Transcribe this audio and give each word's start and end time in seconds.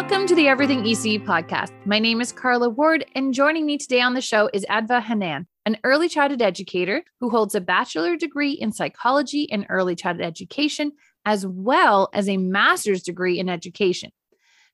Welcome 0.00 0.28
to 0.28 0.36
the 0.36 0.46
Everything 0.46 0.84
ECE 0.84 1.24
podcast. 1.24 1.72
My 1.84 1.98
name 1.98 2.20
is 2.20 2.30
Carla 2.30 2.68
Ward, 2.68 3.04
and 3.16 3.34
joining 3.34 3.66
me 3.66 3.78
today 3.78 4.00
on 4.00 4.14
the 4.14 4.20
show 4.20 4.48
is 4.54 4.64
Adva 4.66 5.02
Hannan, 5.02 5.48
an 5.66 5.76
early 5.82 6.08
childhood 6.08 6.40
educator 6.40 7.02
who 7.18 7.30
holds 7.30 7.56
a 7.56 7.60
bachelor 7.60 8.16
degree 8.16 8.52
in 8.52 8.70
psychology 8.70 9.50
and 9.50 9.66
early 9.68 9.96
childhood 9.96 10.24
education, 10.24 10.92
as 11.24 11.44
well 11.44 12.10
as 12.14 12.28
a 12.28 12.36
master's 12.36 13.02
degree 13.02 13.40
in 13.40 13.48
education. 13.48 14.12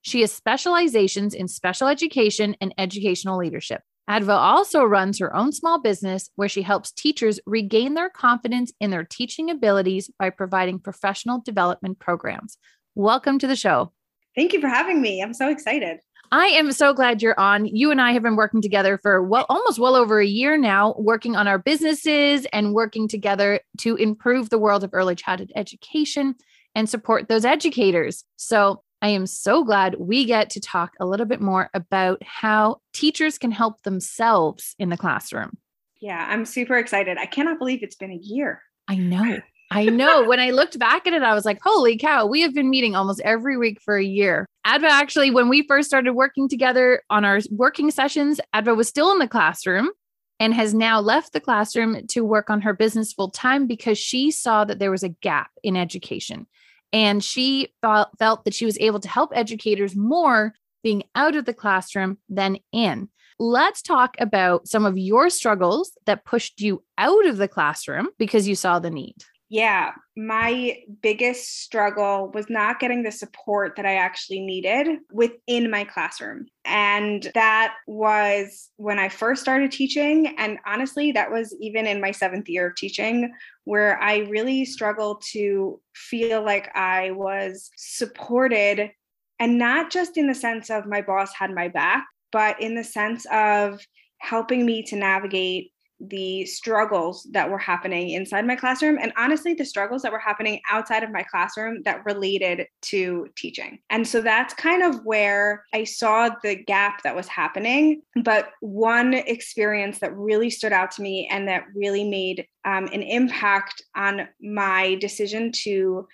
She 0.02 0.20
has 0.20 0.30
specializations 0.30 1.32
in 1.32 1.48
special 1.48 1.88
education 1.88 2.54
and 2.60 2.74
educational 2.76 3.38
leadership. 3.38 3.80
Adva 4.10 4.36
also 4.36 4.84
runs 4.84 5.18
her 5.20 5.34
own 5.34 5.52
small 5.52 5.80
business 5.80 6.28
where 6.36 6.50
she 6.50 6.60
helps 6.60 6.92
teachers 6.92 7.40
regain 7.46 7.94
their 7.94 8.10
confidence 8.10 8.74
in 8.78 8.90
their 8.90 9.04
teaching 9.04 9.48
abilities 9.48 10.10
by 10.18 10.28
providing 10.28 10.78
professional 10.78 11.40
development 11.40 11.98
programs. 11.98 12.58
Welcome 12.94 13.38
to 13.38 13.46
the 13.46 13.56
show. 13.56 13.90
Thank 14.34 14.52
you 14.52 14.60
for 14.60 14.68
having 14.68 15.00
me. 15.00 15.22
I'm 15.22 15.34
so 15.34 15.48
excited. 15.48 16.00
I 16.32 16.46
am 16.46 16.72
so 16.72 16.92
glad 16.92 17.22
you're 17.22 17.38
on. 17.38 17.66
You 17.66 17.90
and 17.90 18.00
I 18.00 18.12
have 18.12 18.22
been 18.22 18.36
working 18.36 18.60
together 18.60 18.98
for 18.98 19.22
well 19.22 19.46
almost 19.48 19.78
well 19.78 19.94
over 19.94 20.18
a 20.18 20.26
year 20.26 20.56
now, 20.56 20.94
working 20.98 21.36
on 21.36 21.46
our 21.46 21.58
businesses 21.58 22.46
and 22.52 22.74
working 22.74 23.06
together 23.06 23.60
to 23.78 23.94
improve 23.96 24.50
the 24.50 24.58
world 24.58 24.82
of 24.82 24.90
early 24.92 25.14
childhood 25.14 25.52
education 25.54 26.34
and 26.74 26.88
support 26.88 27.28
those 27.28 27.44
educators. 27.44 28.24
So, 28.36 28.82
I 29.02 29.08
am 29.08 29.26
so 29.26 29.64
glad 29.64 29.96
we 29.98 30.24
get 30.24 30.48
to 30.50 30.60
talk 30.60 30.94
a 30.98 31.04
little 31.04 31.26
bit 31.26 31.42
more 31.42 31.68
about 31.74 32.22
how 32.22 32.80
teachers 32.94 33.36
can 33.36 33.50
help 33.50 33.82
themselves 33.82 34.74
in 34.78 34.88
the 34.88 34.96
classroom. 34.96 35.58
Yeah, 36.00 36.26
I'm 36.26 36.46
super 36.46 36.78
excited. 36.78 37.18
I 37.18 37.26
cannot 37.26 37.58
believe 37.58 37.82
it's 37.82 37.96
been 37.96 38.12
a 38.12 38.16
year. 38.20 38.62
I 38.88 38.96
know. 38.96 39.40
I 39.74 39.86
know. 39.86 40.24
when 40.24 40.38
I 40.38 40.50
looked 40.50 40.78
back 40.78 41.06
at 41.06 41.12
it, 41.12 41.22
I 41.22 41.34
was 41.34 41.44
like, 41.44 41.58
holy 41.62 41.98
cow, 41.98 42.26
we 42.26 42.40
have 42.42 42.54
been 42.54 42.70
meeting 42.70 42.94
almost 42.94 43.20
every 43.24 43.56
week 43.56 43.80
for 43.80 43.96
a 43.96 44.04
year. 44.04 44.46
Adva 44.64 44.88
actually, 44.88 45.32
when 45.32 45.48
we 45.48 45.66
first 45.66 45.88
started 45.88 46.14
working 46.14 46.48
together 46.48 47.02
on 47.10 47.24
our 47.24 47.40
working 47.50 47.90
sessions, 47.90 48.40
Adva 48.54 48.76
was 48.76 48.88
still 48.88 49.10
in 49.10 49.18
the 49.18 49.26
classroom 49.26 49.90
and 50.38 50.54
has 50.54 50.74
now 50.74 51.00
left 51.00 51.32
the 51.32 51.40
classroom 51.40 52.06
to 52.06 52.24
work 52.24 52.50
on 52.50 52.60
her 52.60 52.72
business 52.72 53.12
full 53.12 53.30
time 53.30 53.66
because 53.66 53.98
she 53.98 54.30
saw 54.30 54.64
that 54.64 54.78
there 54.78 54.92
was 54.92 55.02
a 55.02 55.08
gap 55.08 55.50
in 55.64 55.76
education. 55.76 56.46
And 56.92 57.22
she 57.24 57.72
felt, 57.82 58.10
felt 58.18 58.44
that 58.44 58.54
she 58.54 58.66
was 58.66 58.78
able 58.78 59.00
to 59.00 59.08
help 59.08 59.32
educators 59.34 59.96
more 59.96 60.54
being 60.84 61.02
out 61.16 61.34
of 61.34 61.46
the 61.46 61.54
classroom 61.54 62.18
than 62.28 62.58
in. 62.72 63.08
Let's 63.40 63.82
talk 63.82 64.14
about 64.20 64.68
some 64.68 64.86
of 64.86 64.96
your 64.96 65.28
struggles 65.30 65.90
that 66.06 66.24
pushed 66.24 66.60
you 66.60 66.84
out 66.96 67.26
of 67.26 67.38
the 67.38 67.48
classroom 67.48 68.10
because 68.18 68.46
you 68.46 68.54
saw 68.54 68.78
the 68.78 68.90
need. 68.90 69.24
Yeah, 69.54 69.92
my 70.16 70.78
biggest 71.00 71.62
struggle 71.62 72.32
was 72.34 72.50
not 72.50 72.80
getting 72.80 73.04
the 73.04 73.12
support 73.12 73.76
that 73.76 73.86
I 73.86 73.94
actually 73.94 74.40
needed 74.40 74.98
within 75.12 75.70
my 75.70 75.84
classroom. 75.84 76.46
And 76.64 77.30
that 77.34 77.76
was 77.86 78.70
when 78.78 78.98
I 78.98 79.08
first 79.08 79.42
started 79.42 79.70
teaching. 79.70 80.34
And 80.38 80.58
honestly, 80.66 81.12
that 81.12 81.30
was 81.30 81.54
even 81.60 81.86
in 81.86 82.00
my 82.00 82.10
seventh 82.10 82.48
year 82.48 82.66
of 82.66 82.74
teaching, 82.74 83.32
where 83.62 83.96
I 84.02 84.26
really 84.28 84.64
struggled 84.64 85.22
to 85.30 85.80
feel 85.94 86.44
like 86.44 86.76
I 86.76 87.12
was 87.12 87.70
supported. 87.76 88.90
And 89.38 89.56
not 89.56 89.92
just 89.92 90.16
in 90.16 90.26
the 90.26 90.34
sense 90.34 90.68
of 90.68 90.84
my 90.84 91.00
boss 91.00 91.32
had 91.32 91.52
my 91.52 91.68
back, 91.68 92.04
but 92.32 92.60
in 92.60 92.74
the 92.74 92.82
sense 92.82 93.24
of 93.30 93.80
helping 94.18 94.66
me 94.66 94.82
to 94.82 94.96
navigate 94.96 95.70
the 96.00 96.44
struggles 96.44 97.26
that 97.32 97.50
were 97.50 97.58
happening 97.58 98.10
inside 98.10 98.46
my 98.46 98.56
classroom 98.56 98.98
and 99.00 99.12
honestly 99.16 99.54
the 99.54 99.64
struggles 99.64 100.02
that 100.02 100.12
were 100.12 100.18
happening 100.18 100.60
outside 100.70 101.02
of 101.02 101.10
my 101.10 101.22
classroom 101.22 101.82
that 101.84 102.04
related 102.04 102.66
to 102.82 103.28
teaching. 103.36 103.78
And 103.90 104.06
so 104.06 104.20
that's 104.20 104.54
kind 104.54 104.82
of 104.82 105.04
where 105.04 105.64
I 105.72 105.84
saw 105.84 106.30
the 106.42 106.56
gap 106.56 107.02
that 107.02 107.16
was 107.16 107.28
happening. 107.28 108.02
But 108.22 108.50
one 108.60 109.14
experience 109.14 110.00
that 110.00 110.16
really 110.16 110.50
stood 110.50 110.72
out 110.72 110.90
to 110.92 111.02
me 111.02 111.28
and 111.30 111.48
that 111.48 111.64
really 111.74 112.04
made 112.04 112.46
um, 112.64 112.86
an 112.92 113.02
impact 113.02 113.82
on 113.94 114.28
my 114.40 114.96
decision 114.96 115.52
to 115.64 116.06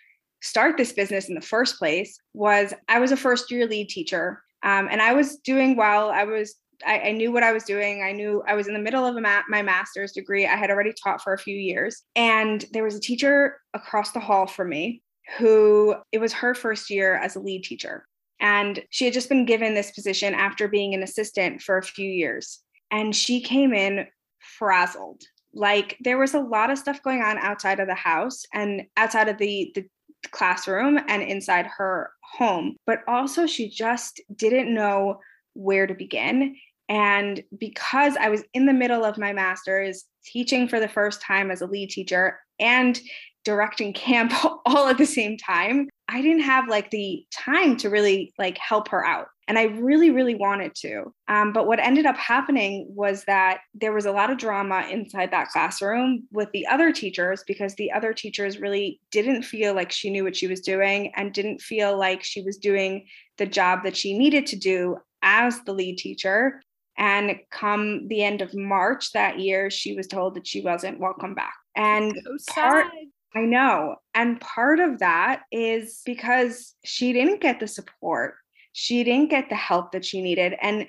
start 0.43 0.77
this 0.77 0.93
business 0.93 1.29
in 1.29 1.35
the 1.35 1.41
first 1.41 1.79
place 1.79 2.19
was 2.35 2.73
I 2.89 2.99
was 2.99 3.13
a 3.13 3.17
first 3.17 3.51
year 3.51 3.67
lead 3.67 3.89
teacher 3.89 4.43
um, 4.63 4.89
and 4.91 5.01
I 5.01 5.13
was 5.13 5.37
doing 5.37 5.77
well. 5.77 6.11
I 6.11 6.25
was 6.25 6.55
I, 6.87 7.01
I, 7.01 7.13
knew 7.13 7.33
what 7.33 7.43
I 7.43 7.53
was 7.53 7.65
doing. 7.65 8.03
I 8.03 8.13
knew 8.13 8.43
I 8.47 8.55
was 8.55 8.69
in 8.69 8.75
the 8.75 8.81
middle 8.81 9.05
of 9.05 9.15
ma- 9.21 9.43
my 9.49 9.63
master's 9.63 10.13
degree. 10.13 10.47
I 10.47 10.57
had 10.57 10.71
already 10.71 10.93
taught 10.93 11.23
for 11.23 11.33
a 11.33 11.39
few 11.39 11.57
years. 11.57 12.03
And 12.17 12.65
there 12.73 12.85
was 12.85 12.95
a 12.95 13.01
teacher 13.01 13.61
across 13.75 14.13
the 14.13 14.21
hall 14.21 14.47
from 14.47 14.71
me 14.71 15.03
who 15.39 15.95
it 16.13 16.19
was 16.19 16.33
her 16.33 16.55
first 16.55 16.91
year 16.91 17.15
as 17.15 17.37
a 17.37 17.41
lead 17.41 17.65
teacher. 17.65 18.07
And 18.41 18.83
she 18.91 19.05
had 19.05 19.15
just 19.15 19.29
been 19.29 19.45
given 19.45 19.75
this 19.75 19.91
position 19.91 20.35
after 20.35 20.67
being 20.67 20.95
an 20.95 21.03
assistant 21.03 21.61
for 21.61 21.77
a 21.77 21.83
few 21.83 22.09
years. 22.09 22.61
And 22.91 23.15
she 23.15 23.41
came 23.41 23.75
in 23.75 24.07
frazzled. 24.39 25.23
Like 25.53 25.97
there 26.01 26.19
was 26.19 26.35
a 26.35 26.41
lot 26.41 26.71
of 26.71 26.79
stuff 26.79 27.03
going 27.03 27.23
on 27.23 27.39
outside 27.39 27.81
of 27.81 27.89
the 27.89 27.95
house 27.95 28.45
and 28.55 28.87
outside 28.97 29.29
of 29.29 29.39
the, 29.39 29.73
the 29.75 29.85
classroom 30.31 30.99
and 31.09 31.23
inside 31.23 31.67
her 31.67 32.13
home. 32.23 32.77
But 32.87 33.01
also, 33.09 33.47
she 33.47 33.69
just 33.69 34.21
didn't 34.35 34.73
know 34.73 35.21
where 35.55 35.87
to 35.87 35.95
begin. 35.95 36.57
And 36.91 37.43
because 37.57 38.17
I 38.21 38.29
was 38.29 38.43
in 38.53 38.67
the 38.67 38.73
middle 38.73 39.05
of 39.05 39.17
my 39.17 39.33
master's, 39.33 40.05
teaching 40.25 40.69
for 40.69 40.81
the 40.81 40.89
first 40.89 41.23
time 41.23 41.51
as 41.51 41.63
a 41.63 41.67
lead 41.67 41.89
teacher 41.89 42.39
and 42.59 43.01
directing 43.45 43.93
camp 43.95 44.33
all 44.67 44.89
at 44.89 44.99
the 44.99 45.07
same 45.07 45.39
time, 45.39 45.89
I 46.09 46.21
didn't 46.21 46.43
have 46.43 46.69
like 46.69 46.91
the 46.91 47.25
time 47.33 47.77
to 47.79 47.89
really 47.89 48.35
like 48.39 48.59
help 48.59 48.89
her 48.89 49.07
out. 49.07 49.29
And 49.47 49.59
I 49.59 49.65
really, 49.65 50.11
really 50.11 50.37
wanted 50.37 50.75
to. 50.77 51.13
Um, 51.27 51.53
but 51.53 51.67
what 51.67 51.81
ended 51.81 52.07
up 52.07 52.17
happening 52.17 52.87
was 52.89 53.25
that 53.25 53.61
there 53.75 53.93
was 53.93 54.07
a 54.07 54.13
lot 54.13 54.31
of 54.31 54.39
drama 54.39 54.87
inside 54.89 55.33
that 55.33 55.49
classroom 55.49 56.25
with 56.31 56.49
the 56.53 56.67
other 56.69 56.93
teachers 56.93 57.43
because 57.47 57.75
the 57.75 57.91
other 57.91 58.13
teachers 58.13 58.61
really 58.61 59.01
didn't 59.11 59.43
feel 59.43 59.75
like 59.75 59.91
she 59.91 60.11
knew 60.11 60.23
what 60.23 60.37
she 60.37 60.47
was 60.47 60.61
doing 60.61 61.13
and 61.17 61.33
didn't 61.33 61.61
feel 61.61 61.99
like 61.99 62.23
she 62.23 62.43
was 62.43 62.59
doing 62.59 63.07
the 63.39 63.47
job 63.47 63.83
that 63.83 63.97
she 63.97 64.17
needed 64.17 64.47
to 64.47 64.57
do 64.57 64.99
as 65.23 65.61
the 65.63 65.73
lead 65.73 65.99
teacher. 65.99 66.63
And 67.01 67.41
come 67.51 68.07
the 68.09 68.23
end 68.23 68.43
of 68.43 68.55
March 68.55 69.13
that 69.13 69.41
year, 69.41 69.71
she 69.71 69.97
was 69.97 70.07
told 70.07 70.35
that 70.35 70.47
she 70.47 70.61
wasn't 70.61 71.01
welcome 71.01 71.35
back. 71.35 71.55
And 71.75 72.15
so 72.39 72.53
part, 72.53 72.87
I 73.35 73.41
know. 73.41 73.97
And 74.15 74.39
part 74.39 74.81
of 74.81 74.99
that 74.99 75.43
is 75.51 76.03
because 76.05 76.75
she 76.85 77.15
didn't 77.15 77.41
get 77.41 77.59
the 77.59 77.67
support, 77.67 78.35
she 78.73 79.03
didn't 79.03 79.31
get 79.31 79.49
the 79.49 79.57
help 79.57 79.93
that 79.93 80.05
she 80.05 80.21
needed. 80.21 80.55
And 80.61 80.87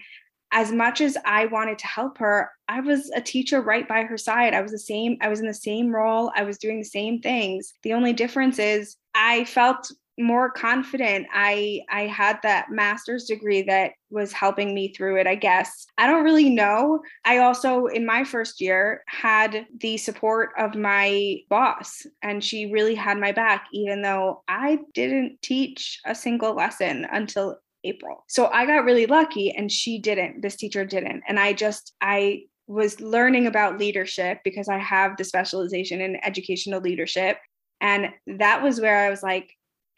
as 0.52 0.70
much 0.74 1.00
as 1.00 1.18
I 1.24 1.46
wanted 1.46 1.80
to 1.80 1.88
help 1.88 2.18
her, 2.18 2.52
I 2.68 2.82
was 2.82 3.10
a 3.16 3.22
teacher 3.22 3.62
right 3.62 3.88
by 3.88 4.04
her 4.04 4.18
side. 4.18 4.54
I 4.54 4.62
was 4.62 4.72
the 4.72 4.80
same, 4.80 5.18
I 5.22 5.30
was 5.30 5.40
in 5.40 5.48
the 5.48 5.54
same 5.54 5.96
role, 5.96 6.30
I 6.36 6.44
was 6.44 6.58
doing 6.58 6.80
the 6.80 6.84
same 6.84 7.22
things. 7.22 7.74
The 7.84 7.94
only 7.94 8.12
difference 8.12 8.60
is 8.60 8.98
I 9.16 9.46
felt 9.46 9.90
more 10.20 10.50
confident. 10.52 11.28
I 11.34 11.82
i 11.90 12.04
had 12.04 12.40
that 12.44 12.70
master's 12.70 13.26
degree 13.26 13.62
that 13.64 13.94
was 14.10 14.34
helping 14.34 14.74
me 14.76 14.94
through 14.94 15.18
it 15.18 15.28
i 15.28 15.36
guess. 15.36 15.86
I 15.98 16.08
don't 16.08 16.24
really 16.24 16.50
know. 16.50 17.02
I 17.26 17.40
also 17.40 17.86
in 17.88 18.06
my 18.06 18.24
first 18.24 18.62
year 18.62 19.04
had 19.08 19.66
the 19.80 19.98
support 19.98 20.50
of 20.58 20.76
my 20.76 21.38
boss 21.50 22.06
and 22.22 22.44
she 22.44 22.72
really 22.72 22.96
had 22.96 23.18
my 23.18 23.32
back 23.32 23.68
even 23.74 24.02
though 24.02 24.44
i 24.48 24.80
didn't 24.94 25.42
teach 25.42 26.00
a 26.06 26.16
single 26.16 26.54
lesson 26.54 27.08
until 27.12 27.58
april. 27.84 28.24
So 28.28 28.48
i 28.48 28.66
got 28.66 28.86
really 28.86 29.06
lucky 29.06 29.52
and 29.52 29.72
she 29.72 30.00
didn't 30.00 30.42
this 30.42 30.56
teacher 30.56 30.86
didn't. 30.86 31.24
And 31.28 31.40
i 31.40 31.54
just 31.54 31.94
i 32.02 32.44
was 32.68 33.02
learning 33.02 33.48
about 33.48 33.78
leadership 33.78 34.40
because 34.46 34.70
I 34.70 34.78
have 34.78 35.18
the 35.18 35.26
specialization 35.26 36.00
in 36.00 36.24
educational 36.24 36.80
leadership. 36.80 37.38
And 37.82 38.10
that 38.38 38.64
was 38.64 38.80
where 38.80 38.98
I 38.98 39.10
was 39.10 39.22
like, 39.22 39.52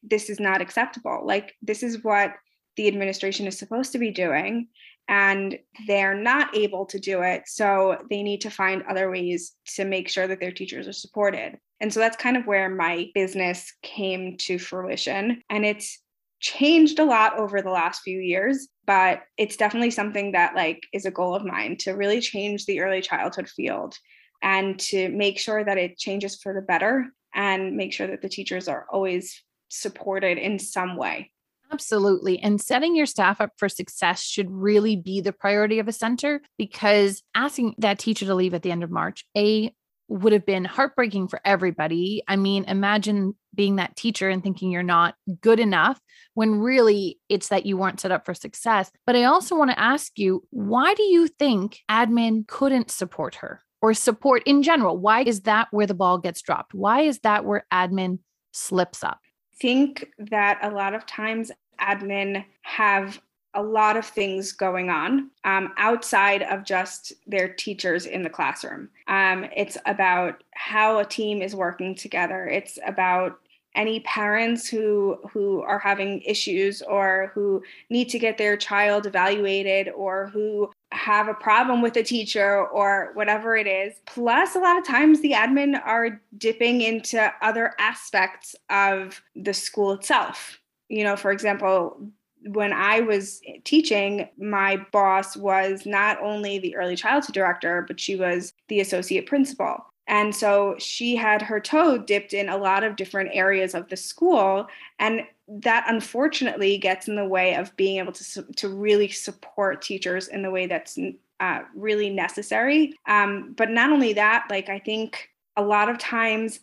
this 0.03 0.29
is 0.29 0.40
not 0.40 0.61
acceptable. 0.61 1.22
Like, 1.26 1.55
this 1.61 1.84
is 1.84 2.03
what 2.03 2.34
the 2.76 2.88
administration 2.88 3.47
is 3.47 3.58
supposed 3.58 3.91
to 3.91 4.00
be 4.00 4.11
doing, 4.11 4.67
and 5.08 5.58
they're 5.88 6.16
not 6.16 6.55
able 6.55 6.85
to 6.88 7.00
do 7.00 7.22
it. 7.22 7.44
So 7.47 7.97
they 8.09 8.23
need 8.23 8.41
to 8.41 8.50
find 8.50 8.84
other 8.84 9.09
ways 9.09 9.53
to 9.76 9.85
make 9.85 10.09
sure 10.09 10.28
that 10.28 10.40
their 10.40 10.52
teachers 10.52 10.88
are 10.88 10.94
supported. 10.94 11.58
And 11.82 11.94
so 11.94 12.00
that's 12.00 12.17
kind 12.17 12.38
of 12.38 12.47
where 12.47 12.70
my 12.70 13.09
business 13.14 13.73
came 13.82 14.38
to 14.38 14.58
fruition. 14.58 15.44
And 15.50 15.66
it's 15.66 16.00
changed 16.40 17.00
a 17.00 17.05
lot 17.05 17.38
over 17.38 17.61
the 17.61 17.70
last 17.70 18.02
few 18.03 18.20
years 18.20 18.70
but 18.85 19.22
it's 19.38 19.58
definitely 19.58 19.91
something 19.91 20.32
that 20.34 20.55
like 20.55 20.84
is 20.94 21.05
a 21.05 21.11
goal 21.11 21.35
of 21.35 21.46
mine 21.46 21.78
to 21.78 21.91
really 21.91 22.20
change 22.20 22.66
the 22.66 22.82
early 22.82 23.02
childhood 23.02 23.47
field 23.47 23.97
and 24.41 24.79
to 24.79 25.09
make 25.09 25.40
sure 25.40 25.64
that 25.64 25.78
it 25.78 25.97
changes 25.97 26.41
for 26.41 26.53
the 26.53 26.61
better 26.61 27.05
and 27.34 27.76
make 27.76 27.94
sure 27.94 28.08
that 28.08 28.22
the 28.22 28.29
teachers 28.29 28.67
are 28.67 28.85
always 28.91 29.41
supported 29.73 30.37
in 30.37 30.59
some 30.59 30.96
way. 30.96 31.31
Absolutely. 31.72 32.40
And 32.40 32.61
setting 32.61 32.96
your 32.96 33.08
staff 33.08 33.41
up 33.41 33.52
for 33.58 33.67
success 33.67 34.22
should 34.22 34.52
really 34.52 34.96
be 34.96 35.22
the 35.22 35.34
priority 35.34 35.79
of 35.79 35.87
a 35.87 35.91
center 35.91 36.41
because 36.58 37.23
asking 37.34 37.73
that 37.79 37.97
teacher 37.97 38.28
to 38.28 38.35
leave 38.35 38.53
at 38.53 38.61
the 38.61 38.72
end 38.72 38.84
of 38.84 38.91
March, 38.91 39.25
A, 39.35 39.73
would 40.08 40.34
have 40.34 40.46
been 40.46 40.66
heartbreaking 40.66 41.28
for 41.28 41.41
everybody. 41.43 42.22
I 42.28 42.35
mean, 42.35 42.66
imagine 42.66 43.35
being 43.55 43.78
that 43.78 43.96
teacher 43.96 44.29
and 44.29 44.43
thinking 44.43 44.70
you're 44.70 44.84
not 44.84 45.16
good 45.41 45.59
enough 45.59 45.99
when 46.35 46.59
really 46.59 47.19
it's 47.29 47.47
that 47.47 47.66
you 47.66 47.78
weren't 47.78 47.99
set 47.99 48.11
up 48.11 48.26
for 48.26 48.35
success. 48.35 48.91
But 49.08 49.16
I 49.16 49.23
also 49.23 49.55
want 49.55 49.72
to 49.72 49.79
ask 49.79 50.11
you, 50.19 50.43
why 50.52 50.93
do 50.93 51.03
you 51.03 51.28
think 51.28 51.79
admin 51.90 52.46
couldn't 52.47 52.91
support 52.91 53.35
her 53.35 53.61
or 53.81 53.96
support 53.96 54.43
in 54.46 54.61
general? 54.61 54.97
Why 54.97 55.23
is 55.23 55.41
that 55.41 55.69
where 55.72 55.87
the 55.87 55.96
ball 55.96 56.19
gets 56.19 56.41
dropped? 56.43 56.76
Why 56.76 57.02
is 57.02 57.19
that 57.19 57.46
where 57.46 57.66
admin 57.73 58.19
slips 58.52 59.03
up? 59.03 59.19
Think 59.64 60.12
that 60.20 60.60
a 60.62 60.70
lot 60.70 60.94
of 60.94 61.06
times 61.06 61.50
admin 61.80 62.44
have 62.64 63.22
a 63.54 63.64
lot 63.64 63.96
of 63.96 64.06
things 64.06 64.52
going 64.52 64.90
on 64.90 65.30
um, 65.46 65.72
outside 65.78 66.44
of 66.44 66.66
just 66.66 67.14
their 67.26 67.48
teachers 67.48 68.06
in 68.06 68.24
the 68.24 68.30
classroom. 68.30 68.90
Um, 69.08 69.46
it's 69.56 69.78
about 69.86 70.44
how 70.54 71.00
a 71.00 71.06
team 71.06 71.42
is 71.42 71.56
working 71.56 71.96
together. 71.96 72.46
It's 72.46 72.78
about 72.86 73.40
any 73.74 74.02
parents 74.02 74.68
who 74.68 75.18
who 75.32 75.62
are 75.62 75.80
having 75.80 76.22
issues 76.24 76.82
or 76.82 77.32
who 77.34 77.64
need 77.90 78.10
to 78.10 78.20
get 78.20 78.38
their 78.38 78.58
child 78.58 79.06
evaluated 79.06 79.88
or 79.96 80.28
who 80.28 80.72
have 81.03 81.28
a 81.28 81.34
problem 81.34 81.82
with 81.82 81.96
a 81.97 82.03
teacher 82.03 82.66
or 82.67 83.11
whatever 83.14 83.55
it 83.55 83.67
is 83.67 83.94
plus 84.05 84.55
a 84.55 84.59
lot 84.59 84.78
of 84.78 84.85
times 84.85 85.22
the 85.22 85.32
admin 85.32 85.79
are 85.85 86.22
dipping 86.38 86.82
into 86.82 87.32
other 87.41 87.73
aspects 87.79 88.55
of 88.70 89.22
the 89.35 89.53
school 89.53 89.91
itself 89.91 90.59
you 90.88 91.03
know 91.03 91.16
for 91.16 91.32
example 91.32 91.97
when 92.46 92.73
I 92.73 93.00
was 93.00 93.41
teaching, 93.64 94.28
my 94.38 94.78
boss 94.91 95.38
was 95.38 95.85
not 95.85 96.22
only 96.22 96.59
the 96.59 96.76
early 96.76 96.96
childhood 96.96 97.34
director, 97.34 97.85
but 97.88 98.00
she 98.00 98.16
was 98.16 98.53
the 98.67 98.82
associate 98.82 99.26
principal. 99.26 99.78
And 100.08 100.35
so 100.35 100.76
she 100.79 101.16
had 101.16 101.41
her 101.41 101.59
toe 101.59 101.97
dipped 101.97 102.34
in 102.34 102.50
a 102.50 102.58
lot 102.58 102.84
of 102.84 102.97
different 102.97 103.29
areas 103.34 103.73
of 103.73 103.88
the 103.88 103.96
school. 103.96 104.67
And 105.00 105.22
that 105.47 105.85
unfortunately 105.87 106.78
gets 106.78 107.07
in 107.07 107.16
the 107.16 107.28
way 107.28 107.55
of 107.55 107.75
being 107.75 107.97
able 107.97 108.13
to, 108.13 108.43
to 108.55 108.69
really 108.69 109.09
support 109.09 109.81
teachers 109.81 110.28
in 110.28 110.41
the 110.41 110.51
way 110.51 110.67
that's 110.67 110.97
uh, 111.40 111.59
really 111.75 112.09
necessary. 112.09 112.93
Um, 113.05 113.53
but 113.57 113.69
not 113.69 113.91
only 113.91 114.13
that, 114.13 114.45
like 114.49 114.69
I 114.69 114.79
think 114.79 115.29
a 115.57 115.63
lot 115.63 115.90
of 115.90 115.97
times 115.97 116.59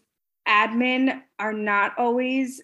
admin 0.49 1.21
are 1.39 1.53
not 1.53 1.93
always 1.99 2.63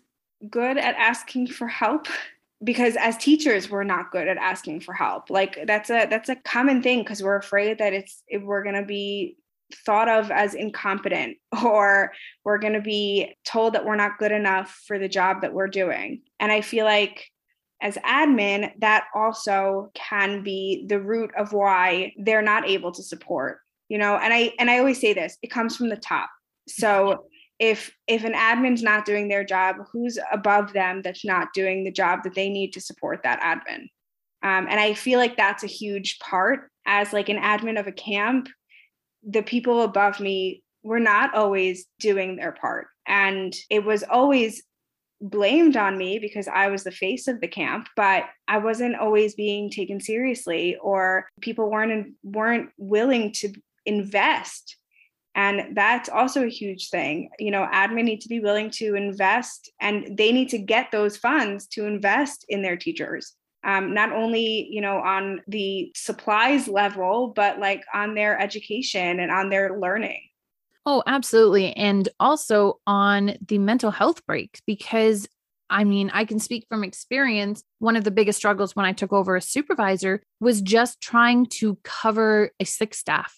good 0.50 0.78
at 0.78 0.94
asking 0.96 1.48
for 1.48 1.68
help 1.68 2.08
because 2.64 2.96
as 2.96 3.18
teachers 3.18 3.70
we're 3.70 3.84
not 3.84 4.10
good 4.10 4.26
at 4.26 4.38
asking 4.38 4.80
for 4.80 4.94
help 4.94 5.28
like 5.28 5.58
that's 5.66 5.90
a 5.90 6.06
that's 6.06 6.30
a 6.30 6.36
common 6.36 6.82
thing 6.82 7.00
because 7.00 7.22
we're 7.22 7.36
afraid 7.36 7.76
that 7.76 7.92
it's 7.92 8.22
we're 8.40 8.62
going 8.62 8.74
to 8.74 8.82
be 8.82 9.36
thought 9.84 10.08
of 10.08 10.30
as 10.30 10.54
incompetent 10.54 11.36
or 11.64 12.12
we're 12.44 12.58
going 12.58 12.72
to 12.72 12.80
be 12.80 13.34
told 13.44 13.74
that 13.74 13.84
we're 13.84 13.96
not 13.96 14.18
good 14.18 14.32
enough 14.32 14.80
for 14.86 14.98
the 14.98 15.08
job 15.08 15.42
that 15.42 15.52
we're 15.52 15.68
doing. 15.68 16.22
And 16.40 16.52
I 16.52 16.60
feel 16.60 16.84
like 16.84 17.26
as 17.82 17.96
admin, 17.98 18.72
that 18.78 19.04
also 19.14 19.90
can 19.94 20.42
be 20.42 20.86
the 20.88 21.00
root 21.00 21.30
of 21.36 21.52
why 21.52 22.14
they're 22.18 22.42
not 22.42 22.68
able 22.68 22.92
to 22.92 23.02
support. 23.02 23.58
You 23.88 23.98
know, 23.98 24.16
and 24.16 24.32
I 24.32 24.52
and 24.58 24.68
I 24.68 24.78
always 24.78 25.00
say 25.00 25.12
this, 25.12 25.36
it 25.42 25.50
comes 25.50 25.76
from 25.76 25.90
the 25.90 25.96
top. 25.96 26.28
So 26.66 27.26
if 27.58 27.94
if 28.08 28.24
an 28.24 28.32
admin's 28.32 28.82
not 28.82 29.04
doing 29.04 29.28
their 29.28 29.44
job, 29.44 29.76
who's 29.92 30.18
above 30.32 30.72
them 30.72 31.02
that's 31.02 31.24
not 31.24 31.52
doing 31.54 31.84
the 31.84 31.92
job 31.92 32.22
that 32.24 32.34
they 32.34 32.48
need 32.48 32.72
to 32.72 32.80
support 32.80 33.22
that 33.22 33.40
admin? 33.40 33.82
Um, 34.42 34.66
and 34.68 34.80
I 34.80 34.94
feel 34.94 35.18
like 35.18 35.36
that's 35.36 35.64
a 35.64 35.68
huge 35.68 36.18
part 36.18 36.70
as 36.86 37.12
like 37.12 37.28
an 37.28 37.38
admin 37.38 37.78
of 37.78 37.86
a 37.86 37.92
camp 37.92 38.48
the 39.26 39.42
people 39.42 39.82
above 39.82 40.20
me 40.20 40.62
were 40.82 41.00
not 41.00 41.34
always 41.34 41.86
doing 41.98 42.36
their 42.36 42.52
part. 42.52 42.86
And 43.06 43.54
it 43.68 43.84
was 43.84 44.04
always 44.04 44.62
blamed 45.20 45.76
on 45.76 45.98
me 45.98 46.18
because 46.18 46.46
I 46.48 46.68
was 46.68 46.84
the 46.84 46.90
face 46.90 47.26
of 47.26 47.40
the 47.40 47.48
camp, 47.48 47.88
but 47.96 48.24
I 48.46 48.58
wasn't 48.58 48.96
always 48.96 49.34
being 49.34 49.70
taken 49.70 50.00
seriously 50.00 50.76
or 50.80 51.28
people 51.40 51.70
weren't 51.70 52.14
weren't 52.22 52.70
willing 52.76 53.32
to 53.32 53.52
invest. 53.84 54.76
And 55.34 55.76
that's 55.76 56.08
also 56.08 56.44
a 56.44 56.50
huge 56.50 56.88
thing. 56.88 57.30
You 57.38 57.50
know, 57.50 57.66
admin 57.72 58.04
need 58.04 58.20
to 58.22 58.28
be 58.28 58.40
willing 58.40 58.70
to 58.72 58.94
invest 58.94 59.70
and 59.80 60.16
they 60.16 60.32
need 60.32 60.48
to 60.50 60.58
get 60.58 60.90
those 60.92 61.16
funds 61.16 61.66
to 61.68 61.86
invest 61.86 62.44
in 62.48 62.62
their 62.62 62.76
teachers 62.76 63.34
um, 63.66 63.92
not 63.92 64.12
only 64.12 64.68
you 64.70 64.80
know 64.80 64.96
on 64.98 65.42
the 65.46 65.92
supplies 65.94 66.68
level 66.68 67.32
but 67.34 67.58
like 67.58 67.84
on 67.92 68.14
their 68.14 68.38
education 68.40 69.20
and 69.20 69.30
on 69.30 69.50
their 69.50 69.78
learning 69.78 70.22
oh 70.86 71.02
absolutely 71.06 71.72
and 71.74 72.08
also 72.18 72.80
on 72.86 73.36
the 73.46 73.58
mental 73.58 73.90
health 73.90 74.24
breaks 74.24 74.60
because 74.66 75.28
I 75.68 75.84
mean, 75.84 76.10
I 76.14 76.24
can 76.24 76.38
speak 76.38 76.66
from 76.68 76.84
experience. 76.84 77.62
One 77.80 77.96
of 77.96 78.04
the 78.04 78.10
biggest 78.10 78.38
struggles 78.38 78.76
when 78.76 78.86
I 78.86 78.92
took 78.92 79.12
over 79.12 79.36
as 79.36 79.48
supervisor 79.48 80.22
was 80.40 80.60
just 80.60 81.00
trying 81.00 81.46
to 81.46 81.76
cover 81.82 82.52
a 82.60 82.64
sick 82.64 82.94
staff. 82.94 83.36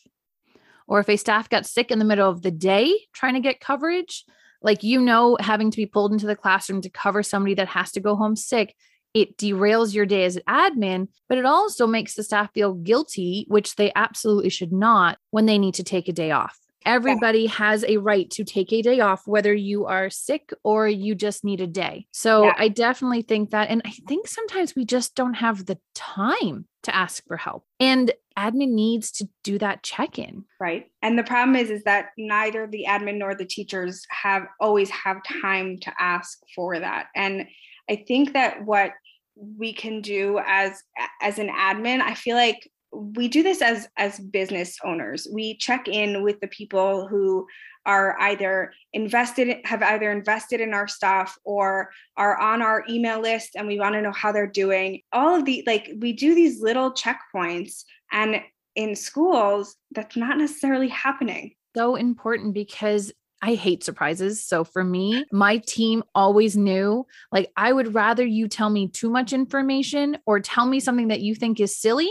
Or 0.86 1.00
if 1.00 1.08
a 1.08 1.16
staff 1.16 1.48
got 1.48 1.66
sick 1.66 1.90
in 1.90 1.98
the 1.98 2.04
middle 2.04 2.28
of 2.28 2.42
the 2.42 2.50
day, 2.50 2.94
trying 3.12 3.34
to 3.34 3.40
get 3.40 3.60
coverage, 3.60 4.24
like 4.62 4.82
you 4.82 5.00
know, 5.00 5.36
having 5.40 5.70
to 5.70 5.76
be 5.76 5.86
pulled 5.86 6.12
into 6.12 6.26
the 6.26 6.36
classroom 6.36 6.80
to 6.82 6.90
cover 6.90 7.22
somebody 7.22 7.54
that 7.54 7.68
has 7.68 7.92
to 7.92 8.00
go 8.00 8.16
home 8.16 8.36
sick 8.36 8.74
it 9.14 9.36
derails 9.36 9.94
your 9.94 10.06
day 10.06 10.24
as 10.24 10.36
an 10.36 10.42
admin, 10.48 11.08
but 11.28 11.38
it 11.38 11.44
also 11.44 11.86
makes 11.86 12.14
the 12.14 12.22
staff 12.22 12.50
feel 12.52 12.74
guilty, 12.74 13.46
which 13.48 13.76
they 13.76 13.92
absolutely 13.96 14.50
should 14.50 14.72
not 14.72 15.18
when 15.30 15.46
they 15.46 15.58
need 15.58 15.74
to 15.74 15.82
take 15.82 16.08
a 16.08 16.12
day 16.12 16.30
off. 16.30 16.58
Everybody 16.86 17.40
yeah. 17.40 17.50
has 17.50 17.84
a 17.86 17.98
right 17.98 18.30
to 18.30 18.44
take 18.44 18.72
a 18.72 18.80
day 18.80 19.00
off, 19.00 19.26
whether 19.26 19.52
you 19.52 19.86
are 19.86 20.08
sick 20.08 20.52
or 20.62 20.88
you 20.88 21.14
just 21.14 21.44
need 21.44 21.60
a 21.60 21.66
day. 21.66 22.06
So 22.12 22.44
yeah. 22.44 22.54
I 22.56 22.68
definitely 22.68 23.22
think 23.22 23.50
that. 23.50 23.68
And 23.68 23.82
I 23.84 23.92
think 24.06 24.26
sometimes 24.26 24.74
we 24.74 24.84
just 24.86 25.14
don't 25.14 25.34
have 25.34 25.66
the 25.66 25.78
time 25.94 26.66
to 26.84 26.94
ask 26.94 27.22
for 27.26 27.36
help. 27.36 27.64
And 27.78 28.12
admin 28.38 28.70
needs 28.70 29.10
to 29.12 29.28
do 29.42 29.58
that 29.58 29.82
check-in. 29.82 30.44
Right. 30.60 30.86
And 31.02 31.18
the 31.18 31.24
problem 31.24 31.56
is 31.56 31.70
is 31.70 31.82
that 31.84 32.10
neither 32.16 32.66
the 32.66 32.86
admin 32.88 33.18
nor 33.18 33.34
the 33.34 33.44
teachers 33.44 34.06
have 34.08 34.44
always 34.60 34.88
have 34.88 35.18
time 35.42 35.78
to 35.80 35.92
ask 35.98 36.38
for 36.54 36.78
that. 36.78 37.06
And 37.14 37.46
I 37.88 38.04
think 38.06 38.32
that 38.34 38.64
what 38.64 38.92
we 39.36 39.72
can 39.72 40.00
do 40.00 40.40
as 40.46 40.82
as 41.22 41.38
an 41.38 41.48
admin, 41.48 42.00
I 42.00 42.14
feel 42.14 42.36
like 42.36 42.68
we 42.92 43.28
do 43.28 43.42
this 43.42 43.62
as 43.62 43.88
as 43.96 44.18
business 44.18 44.78
owners. 44.84 45.28
We 45.32 45.56
check 45.56 45.88
in 45.88 46.22
with 46.22 46.40
the 46.40 46.48
people 46.48 47.06
who 47.06 47.46
are 47.86 48.20
either 48.20 48.72
invested 48.92 49.58
have 49.64 49.82
either 49.82 50.10
invested 50.10 50.60
in 50.60 50.74
our 50.74 50.88
stuff 50.88 51.38
or 51.44 51.90
are 52.16 52.38
on 52.38 52.60
our 52.60 52.84
email 52.88 53.20
list 53.20 53.50
and 53.56 53.66
we 53.66 53.78
want 53.78 53.94
to 53.94 54.02
know 54.02 54.12
how 54.12 54.32
they're 54.32 54.46
doing. 54.46 55.00
All 55.12 55.34
of 55.34 55.44
the 55.44 55.62
like 55.66 55.90
we 55.98 56.12
do 56.12 56.34
these 56.34 56.60
little 56.60 56.92
checkpoints 56.92 57.84
and 58.12 58.42
in 58.74 58.94
schools 58.94 59.76
that's 59.92 60.16
not 60.16 60.38
necessarily 60.38 60.88
happening. 60.88 61.54
So 61.76 61.96
important 61.96 62.54
because 62.54 63.12
I 63.40 63.54
hate 63.54 63.84
surprises. 63.84 64.44
So 64.44 64.64
for 64.64 64.82
me, 64.82 65.24
my 65.30 65.58
team 65.58 66.02
always 66.14 66.56
knew 66.56 67.06
like 67.30 67.50
I 67.56 67.72
would 67.72 67.94
rather 67.94 68.24
you 68.24 68.48
tell 68.48 68.70
me 68.70 68.88
too 68.88 69.10
much 69.10 69.32
information 69.32 70.18
or 70.26 70.40
tell 70.40 70.66
me 70.66 70.80
something 70.80 71.08
that 71.08 71.20
you 71.20 71.34
think 71.34 71.60
is 71.60 71.76
silly 71.76 72.10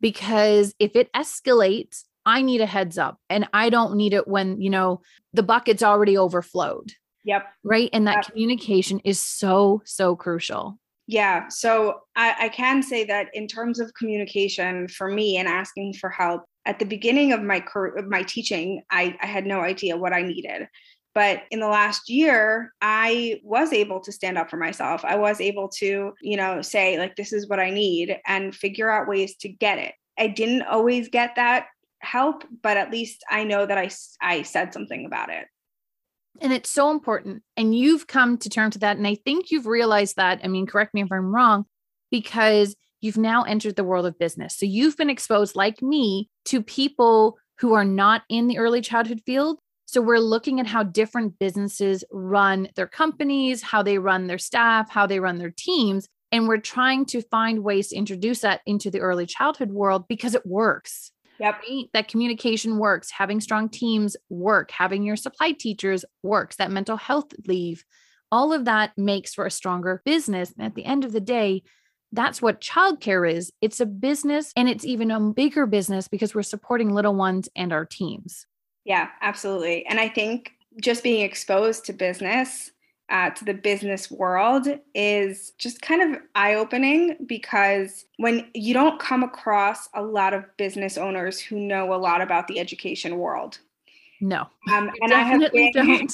because 0.00 0.74
if 0.78 0.94
it 0.96 1.12
escalates, 1.12 2.04
I 2.26 2.42
need 2.42 2.60
a 2.60 2.66
heads 2.66 2.98
up 2.98 3.18
and 3.28 3.48
I 3.52 3.68
don't 3.70 3.96
need 3.96 4.14
it 4.14 4.28
when, 4.28 4.60
you 4.60 4.70
know, 4.70 5.02
the 5.32 5.42
bucket's 5.42 5.82
already 5.82 6.16
overflowed. 6.16 6.92
Yep. 7.24 7.46
Right. 7.64 7.90
And 7.92 8.06
that 8.06 8.16
yep. 8.16 8.26
communication 8.26 9.00
is 9.00 9.20
so, 9.20 9.82
so 9.84 10.14
crucial. 10.14 10.78
Yeah. 11.06 11.48
So 11.48 12.00
I, 12.16 12.34
I, 12.38 12.48
can 12.48 12.82
say 12.82 13.04
that 13.04 13.28
in 13.34 13.46
terms 13.46 13.78
of 13.78 13.92
communication 13.94 14.88
for 14.88 15.08
me 15.08 15.36
and 15.36 15.46
asking 15.46 15.94
for 15.94 16.08
help, 16.08 16.44
at 16.66 16.78
the 16.78 16.86
beginning 16.86 17.32
of 17.32 17.42
my 17.42 17.60
career, 17.60 18.04
my 18.08 18.22
teaching, 18.22 18.82
I, 18.90 19.16
I 19.20 19.26
had 19.26 19.46
no 19.46 19.60
idea 19.60 19.96
what 19.96 20.12
I 20.12 20.22
needed. 20.22 20.68
But 21.14 21.42
in 21.52 21.60
the 21.60 21.68
last 21.68 22.08
year, 22.08 22.72
I 22.80 23.40
was 23.44 23.72
able 23.72 24.00
to 24.00 24.10
stand 24.10 24.36
up 24.36 24.50
for 24.50 24.56
myself. 24.56 25.04
I 25.04 25.14
was 25.16 25.40
able 25.40 25.68
to, 25.76 26.12
you 26.20 26.36
know, 26.36 26.60
say, 26.60 26.98
like, 26.98 27.14
this 27.14 27.32
is 27.32 27.48
what 27.48 27.60
I 27.60 27.70
need 27.70 28.18
and 28.26 28.52
figure 28.54 28.90
out 28.90 29.06
ways 29.06 29.36
to 29.36 29.48
get 29.48 29.78
it. 29.78 29.94
I 30.18 30.26
didn't 30.26 30.62
always 30.62 31.08
get 31.08 31.36
that 31.36 31.66
help, 32.00 32.42
but 32.62 32.76
at 32.76 32.90
least 32.90 33.22
I 33.30 33.44
know 33.44 33.64
that 33.64 33.78
I, 33.78 33.90
I 34.20 34.42
said 34.42 34.72
something 34.72 35.06
about 35.06 35.30
it. 35.30 35.46
And 36.40 36.52
it's 36.52 36.70
so 36.70 36.90
important. 36.90 37.44
And 37.56 37.78
you've 37.78 38.08
come 38.08 38.36
to 38.38 38.48
terms 38.48 38.74
with 38.74 38.80
that. 38.80 38.96
And 38.96 39.06
I 39.06 39.14
think 39.14 39.52
you've 39.52 39.66
realized 39.66 40.16
that. 40.16 40.40
I 40.42 40.48
mean, 40.48 40.66
correct 40.66 40.94
me 40.94 41.02
if 41.02 41.12
I'm 41.12 41.32
wrong, 41.32 41.64
because 42.10 42.74
you've 43.04 43.18
now 43.18 43.42
entered 43.42 43.76
the 43.76 43.84
world 43.84 44.06
of 44.06 44.18
business. 44.18 44.56
So 44.56 44.64
you've 44.64 44.96
been 44.96 45.10
exposed, 45.10 45.54
like 45.54 45.82
me, 45.82 46.30
to 46.46 46.62
people 46.62 47.36
who 47.58 47.74
are 47.74 47.84
not 47.84 48.22
in 48.30 48.48
the 48.48 48.58
early 48.58 48.80
childhood 48.80 49.20
field. 49.26 49.58
So 49.84 50.00
we're 50.00 50.18
looking 50.18 50.58
at 50.58 50.66
how 50.66 50.82
different 50.82 51.38
businesses 51.38 52.02
run 52.10 52.68
their 52.76 52.86
companies, 52.86 53.62
how 53.62 53.82
they 53.82 53.98
run 53.98 54.26
their 54.26 54.38
staff, 54.38 54.88
how 54.90 55.06
they 55.06 55.20
run 55.20 55.36
their 55.36 55.52
teams. 55.54 56.08
And 56.32 56.48
we're 56.48 56.58
trying 56.58 57.04
to 57.06 57.20
find 57.20 57.62
ways 57.62 57.88
to 57.88 57.96
introduce 57.96 58.40
that 58.40 58.62
into 58.64 58.90
the 58.90 59.00
early 59.00 59.26
childhood 59.26 59.70
world 59.70 60.08
because 60.08 60.34
it 60.34 60.46
works. 60.46 61.12
Yep. 61.38 61.60
Right? 61.68 61.84
That 61.92 62.08
communication 62.08 62.78
works, 62.78 63.10
having 63.10 63.40
strong 63.40 63.68
teams 63.68 64.16
work, 64.30 64.70
having 64.70 65.02
your 65.02 65.16
supply 65.16 65.52
teachers 65.52 66.04
works, 66.22 66.56
that 66.56 66.70
mental 66.70 66.96
health 66.96 67.32
leave, 67.46 67.84
all 68.32 68.52
of 68.52 68.64
that 68.64 68.92
makes 68.96 69.34
for 69.34 69.44
a 69.44 69.50
stronger 69.50 70.00
business. 70.06 70.52
And 70.56 70.66
at 70.66 70.74
the 70.74 70.86
end 70.86 71.04
of 71.04 71.12
the 71.12 71.20
day, 71.20 71.62
that's 72.14 72.40
what 72.40 72.60
childcare 72.60 73.30
is. 73.30 73.52
It's 73.60 73.80
a 73.80 73.86
business 73.86 74.52
and 74.56 74.68
it's 74.68 74.84
even 74.84 75.10
a 75.10 75.20
bigger 75.20 75.66
business 75.66 76.08
because 76.08 76.34
we're 76.34 76.42
supporting 76.42 76.94
little 76.94 77.14
ones 77.14 77.48
and 77.56 77.72
our 77.72 77.84
teams. 77.84 78.46
Yeah, 78.84 79.08
absolutely. 79.20 79.86
And 79.86 79.98
I 79.98 80.08
think 80.08 80.52
just 80.80 81.02
being 81.02 81.22
exposed 81.22 81.84
to 81.86 81.92
business, 81.92 82.70
uh, 83.10 83.30
to 83.30 83.44
the 83.44 83.54
business 83.54 84.10
world, 84.10 84.68
is 84.94 85.52
just 85.58 85.82
kind 85.82 86.02
of 86.02 86.20
eye 86.34 86.54
opening 86.54 87.16
because 87.26 88.04
when 88.18 88.48
you 88.54 88.74
don't 88.74 89.00
come 89.00 89.22
across 89.22 89.88
a 89.94 90.02
lot 90.02 90.34
of 90.34 90.44
business 90.56 90.96
owners 90.98 91.40
who 91.40 91.58
know 91.58 91.94
a 91.94 91.96
lot 91.96 92.20
about 92.20 92.48
the 92.48 92.58
education 92.58 93.18
world. 93.18 93.58
No. 94.24 94.48
Um, 94.72 94.90
and 95.02 95.12
I 95.12 95.20
have 95.20 95.52
been, 95.52 95.74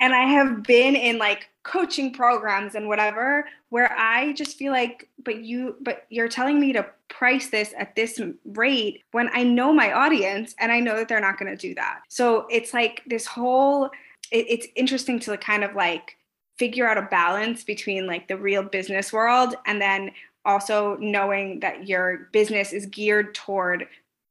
and 0.00 0.14
I 0.14 0.22
have 0.22 0.62
been 0.62 0.94
in 0.94 1.18
like 1.18 1.48
coaching 1.64 2.12
programs 2.12 2.76
and 2.76 2.86
whatever 2.86 3.48
where 3.70 3.92
I 3.98 4.32
just 4.34 4.56
feel 4.56 4.70
like, 4.70 5.08
but 5.24 5.42
you, 5.42 5.74
but 5.80 6.06
you're 6.08 6.28
telling 6.28 6.60
me 6.60 6.72
to 6.72 6.86
price 7.08 7.48
this 7.50 7.74
at 7.76 7.96
this 7.96 8.20
rate 8.44 9.02
when 9.10 9.28
I 9.32 9.42
know 9.42 9.72
my 9.72 9.92
audience 9.92 10.54
and 10.60 10.70
I 10.70 10.78
know 10.78 10.96
that 10.96 11.08
they're 11.08 11.20
not 11.20 11.36
going 11.36 11.50
to 11.50 11.60
do 11.60 11.74
that. 11.74 12.02
So 12.08 12.46
it's 12.48 12.72
like 12.72 13.02
this 13.08 13.26
whole, 13.26 13.86
it, 14.30 14.46
it's 14.48 14.68
interesting 14.76 15.18
to 15.20 15.36
kind 15.36 15.64
of 15.64 15.74
like 15.74 16.16
figure 16.60 16.88
out 16.88 16.96
a 16.96 17.02
balance 17.02 17.64
between 17.64 18.06
like 18.06 18.28
the 18.28 18.36
real 18.36 18.62
business 18.62 19.12
world 19.12 19.56
and 19.66 19.82
then 19.82 20.12
also 20.44 20.96
knowing 21.00 21.58
that 21.58 21.88
your 21.88 22.28
business 22.30 22.72
is 22.72 22.86
geared 22.86 23.34
toward 23.34 23.88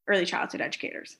early 0.07 0.25
childhood 0.25 0.61
educators. 0.61 1.17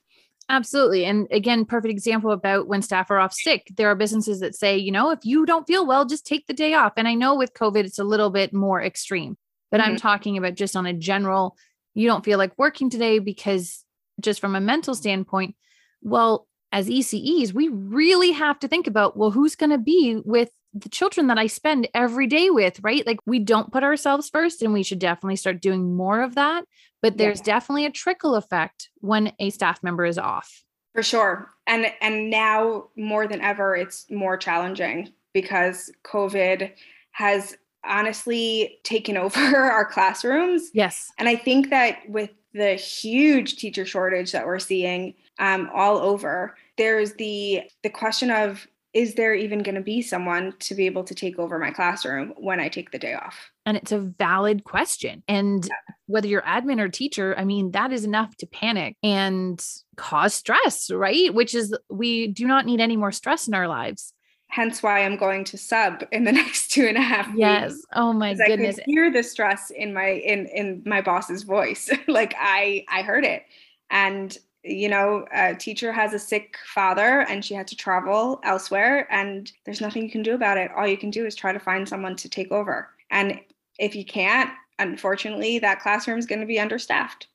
Absolutely. 0.50 1.06
And 1.06 1.28
again, 1.32 1.66
perfect 1.66 1.92
example 1.92 2.32
about 2.32 2.68
when 2.68 2.82
staff 2.82 3.10
are 3.10 3.20
off 3.20 3.34
sick. 3.34 3.72
There 3.78 3.90
are 3.90 3.96
businesses 3.96 4.42
that 4.42 4.56
say, 4.56 4.78
you 4.78 4.92
know, 4.92 5.12
if 5.12 5.20
you 5.24 5.46
don't 5.46 5.66
feel 5.66 5.86
well, 5.86 6.06
just 6.06 6.26
take 6.26 6.46
the 6.48 6.54
day 6.54 6.74
off. 6.74 6.94
And 6.98 7.08
I 7.08 7.14
know 7.14 7.36
with 7.36 7.54
COVID, 7.54 7.86
it's 7.86 8.00
a 8.00 8.04
little 8.04 8.30
bit 8.30 8.54
more 8.54 8.82
extreme, 8.82 9.38
but 9.70 9.80
mm-hmm. 9.80 9.92
I'm 9.92 9.98
talking 9.98 10.38
about 10.38 10.56
just 10.56 10.76
on 10.76 10.86
a 10.86 10.94
general, 10.94 11.56
you 11.94 12.08
don't 12.08 12.26
feel 12.26 12.38
like 12.38 12.58
working 12.58 12.90
today 12.90 13.20
because 13.20 13.86
just 14.20 14.42
from 14.42 14.56
a 14.56 14.62
mental 14.62 14.94
standpoint, 14.94 15.56
well, 16.02 16.48
as 16.72 16.88
ECEs, 16.90 17.54
we 17.54 17.68
really 17.68 18.32
have 18.32 18.60
to 18.60 18.68
think 18.68 18.88
about, 18.88 19.18
well, 19.18 19.32
who's 19.32 19.56
going 19.56 19.72
to 19.72 19.78
be 19.78 20.22
with 20.24 20.50
the 20.74 20.90
children 20.90 21.28
that 21.28 21.38
I 21.38 21.48
spend 21.48 21.90
every 21.94 22.28
day 22.28 22.50
with, 22.50 22.80
right? 22.82 23.06
Like 23.06 23.20
we 23.26 23.40
don't 23.40 23.72
put 23.72 23.84
ourselves 23.84 24.30
first 24.30 24.62
and 24.62 24.74
we 24.74 24.84
should 24.84 25.00
definitely 25.00 25.36
start 25.36 25.62
doing 25.62 25.96
more 25.96 26.22
of 26.22 26.36
that. 26.36 26.64
But 27.02 27.18
there's 27.18 27.40
yeah. 27.40 27.46
definitely 27.46 27.86
a 27.86 27.92
trickle 27.92 28.36
effect 28.36 28.90
when 29.00 29.34
a 29.40 29.50
staff 29.50 29.82
member 29.84 30.06
is 30.06 30.18
off. 30.18 30.64
For 30.94 31.04
sure. 31.04 31.50
And 31.68 31.88
and 32.02 32.30
now 32.30 32.90
more 32.96 33.28
than 33.28 33.42
ever 33.42 33.76
it's 33.76 34.10
more 34.12 34.38
challenging 34.38 35.14
because 35.34 35.92
COVID 36.04 36.72
has 37.12 37.58
honestly 37.84 38.80
taken 38.84 39.18
over 39.18 39.40
our 39.40 39.86
classrooms. 39.86 40.70
Yes. 40.74 41.12
And 41.18 41.28
I 41.30 41.36
think 41.36 41.70
that 41.70 42.00
with 42.08 42.30
the 42.54 42.74
huge 42.74 43.56
teacher 43.56 43.86
shortage 43.86 44.34
that 44.34 44.46
we're 44.46 44.60
seeing 44.60 45.14
um, 45.40 45.70
all 45.74 45.98
over, 45.98 46.56
there's 46.78 47.14
the 47.14 47.64
the 47.84 47.90
question 47.90 48.30
of 48.30 48.68
is 48.94 49.16
there 49.16 49.34
even 49.34 49.64
going 49.64 49.76
to 49.76 49.82
be 49.82 50.02
someone 50.02 50.54
to 50.60 50.76
be 50.76 50.86
able 50.86 51.04
to 51.06 51.16
take 51.16 51.40
over 51.40 51.58
my 51.58 51.72
classroom 51.72 52.34
when 52.38 52.60
I 52.60 52.68
take 52.68 52.92
the 52.92 53.00
day 53.00 53.14
off? 53.14 53.50
And 53.66 53.78
it's 53.78 53.92
a 53.92 54.00
valid 54.00 54.64
question. 54.66 55.24
And 55.28 55.66
yeah. 55.66 55.94
whether 56.08 56.28
you're 56.28 56.42
admin 56.42 56.82
or 56.82 56.90
teacher, 56.90 57.34
I 57.38 57.46
mean, 57.46 57.72
that 57.72 57.94
is 57.94 58.04
enough 58.04 58.36
to 58.38 58.48
panic 58.48 58.98
and 59.02 59.64
cause 59.96 60.34
stress, 60.34 60.92
right? 60.92 61.34
Which 61.34 61.56
is, 61.56 61.76
we 61.90 62.28
do 62.28 62.46
not 62.46 62.66
need 62.66 62.82
any 62.82 62.98
more 62.98 63.14
stress 63.14 63.48
in 63.48 63.54
our 63.54 63.68
lives. 63.68 64.14
Hence 64.50 64.84
why 64.84 65.06
I'm 65.06 65.16
going 65.16 65.46
to 65.46 65.58
sub 65.58 66.04
in 66.12 66.26
the 66.26 66.32
next 66.34 66.72
two 66.72 66.86
and 66.86 66.98
a 66.98 67.02
half 67.02 67.30
yes. 67.34 67.72
Weeks, 67.72 67.86
oh 67.96 68.12
my 68.12 68.34
goodness. 68.34 68.76
I 68.78 68.84
could 68.84 68.92
hear 68.92 69.10
the 69.10 69.24
stress 69.24 69.72
in 69.72 69.94
my 69.94 70.10
in 70.10 70.48
in 70.48 70.84
my 70.86 71.00
boss's 71.00 71.44
voice. 71.44 71.90
like 72.10 72.36
I 72.38 72.84
I 72.90 73.04
heard 73.04 73.24
it. 73.24 73.44
And 73.90 74.38
you 74.64 74.90
know, 74.90 75.26
a 75.34 75.56
teacher 75.56 75.92
has 75.92 76.14
a 76.14 76.20
sick 76.20 76.56
father 76.74 77.22
and 77.22 77.44
she 77.44 77.54
had 77.54 77.68
to 77.68 77.76
travel 77.76 78.40
elsewhere, 78.44 79.08
and 79.12 79.52
there's 79.66 79.82
nothing 79.82 80.04
you 80.04 80.12
can 80.12 80.24
do 80.24 80.36
about 80.36 80.58
it. 80.58 80.72
All 80.76 80.88
you 80.88 80.98
can 80.98 81.10
do 81.10 81.26
is 81.26 81.36
try 81.36 81.52
to 81.52 81.60
find 81.60 81.88
someone 81.88 82.16
to 82.18 82.30
take 82.30 82.52
over. 82.52 82.90
And 83.10 83.40
if 83.80 83.96
you 83.96 84.06
can't, 84.06 84.52
unfortunately, 84.80 85.60
that 85.60 85.82
classroom 85.82 86.20
is 86.20 86.26
going 86.26 86.42
to 86.42 86.48
be 86.48 86.60
understaffed. 86.60 87.28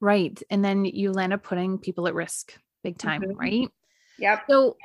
Right. 0.00 0.40
And 0.50 0.64
then 0.64 0.84
you 0.84 1.12
land 1.12 1.32
up 1.32 1.42
putting 1.42 1.78
people 1.78 2.06
at 2.06 2.14
risk 2.14 2.54
big 2.82 2.98
time, 2.98 3.22
mm-hmm. 3.22 3.38
right? 3.38 3.68
Yep. 4.18 4.44
So 4.48 4.76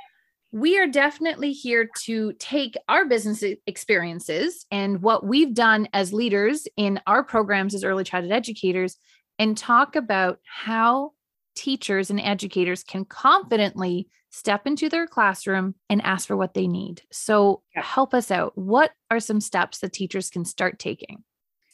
we 0.52 0.78
are 0.80 0.88
definitely 0.88 1.52
here 1.52 1.90
to 2.04 2.34
take 2.34 2.78
our 2.88 3.06
business 3.06 3.44
experiences 3.68 4.66
and 4.72 5.02
what 5.02 5.26
we've 5.26 5.54
done 5.54 5.88
as 5.94 6.14
leaders 6.14 6.68
in 6.78 7.00
our 7.08 7.24
programs 7.24 7.76
as 7.76 7.84
early 7.84 8.04
childhood 8.04 8.32
educators 8.32 8.98
and 9.38 9.58
talk 9.58 9.96
about 9.96 10.40
how 10.46 11.12
teachers 11.56 12.10
and 12.10 12.20
educators 12.20 12.84
can 12.84 13.06
confidently 13.06 14.08
step 14.30 14.68
into 14.68 14.90
their 14.90 15.08
classroom 15.08 15.76
and 15.90 16.02
ask 16.02 16.28
for 16.28 16.36
what 16.36 16.54
they 16.54 16.68
need. 16.68 17.02
So, 17.12 17.62
help 17.74 18.14
us 18.14 18.32
out. 18.32 18.58
What 18.58 18.92
are 19.10 19.20
some 19.20 19.40
steps 19.40 19.80
that 19.80 19.94
teachers 19.94 20.30
can 20.30 20.44
start 20.46 20.78
taking? 20.78 21.24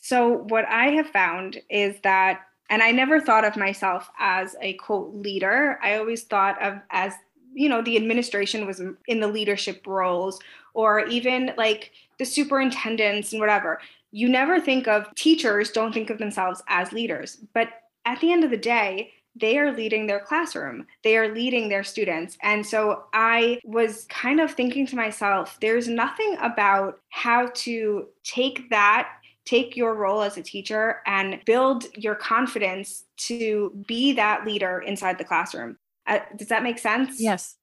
So, 0.02 0.44
what 0.48 0.66
I 0.66 0.90
have 0.92 1.08
found 1.08 1.60
is 1.70 1.96
that, 2.04 2.42
and 2.70 2.84
I 2.84 2.92
never 2.92 3.20
thought 3.20 3.46
of 3.46 3.58
myself 3.58 4.10
as 4.20 4.56
a 4.62 4.74
quote 4.74 5.14
leader, 5.14 5.80
I 5.82 5.98
always 5.98 6.24
thought 6.24 6.62
of 6.62 6.80
as 6.92 7.14
you 7.54 7.70
know 7.70 7.82
the 7.82 7.98
administration 7.98 8.66
was 8.66 8.82
in 9.08 9.20
the 9.20 9.28
leadership 9.28 9.86
roles 9.86 10.40
or 10.74 11.06
even 11.08 11.54
like 11.58 11.92
the 12.18 12.26
superintendents 12.26 13.32
and 13.32 13.40
whatever 13.40 13.80
you 14.12 14.30
never 14.30 14.60
think 14.60 14.88
of 14.88 15.14
teachers 15.16 15.72
don't 15.72 15.94
think 15.94 16.10
of 16.10 16.18
themselves 16.18 16.62
as 16.68 16.94
leaders 16.94 17.38
but 17.54 17.68
at 18.06 18.20
the 18.22 18.32
end 18.32 18.44
of 18.44 18.52
the 18.52 18.58
day 18.58 19.12
they 19.36 19.58
are 19.58 19.72
leading 19.72 20.08
their 20.08 20.20
classroom, 20.20 20.86
they 21.04 21.18
are 21.18 21.34
leading 21.34 21.70
their 21.70 21.84
students. 21.84 22.38
And 22.42 22.66
so 22.66 23.06
I 23.14 23.60
was 23.64 24.06
kind 24.10 24.40
of 24.40 24.52
thinking 24.52 24.86
to 24.88 24.96
myself, 24.96 25.58
there's 25.62 25.88
nothing 25.88 26.38
about 26.42 27.00
how 27.10 27.50
to 27.56 28.08
take 28.24 28.70
that 28.70 29.10
take 29.46 29.76
your 29.76 29.96
role 29.96 30.22
as 30.22 30.38
a 30.38 30.44
teacher 30.44 31.02
and 31.06 31.40
build 31.46 31.86
your 31.96 32.16
confidence 32.16 33.06
to 33.18 33.84
be 33.88 34.14
that 34.14 34.46
leader 34.46 34.80
inside 34.80 35.18
the 35.18 35.24
classroom. 35.24 35.78
Uh, 36.08 36.20
does 36.38 36.48
that 36.50 36.64
make 36.64 36.80
sense? 36.80 37.20
Yes. 37.20 37.58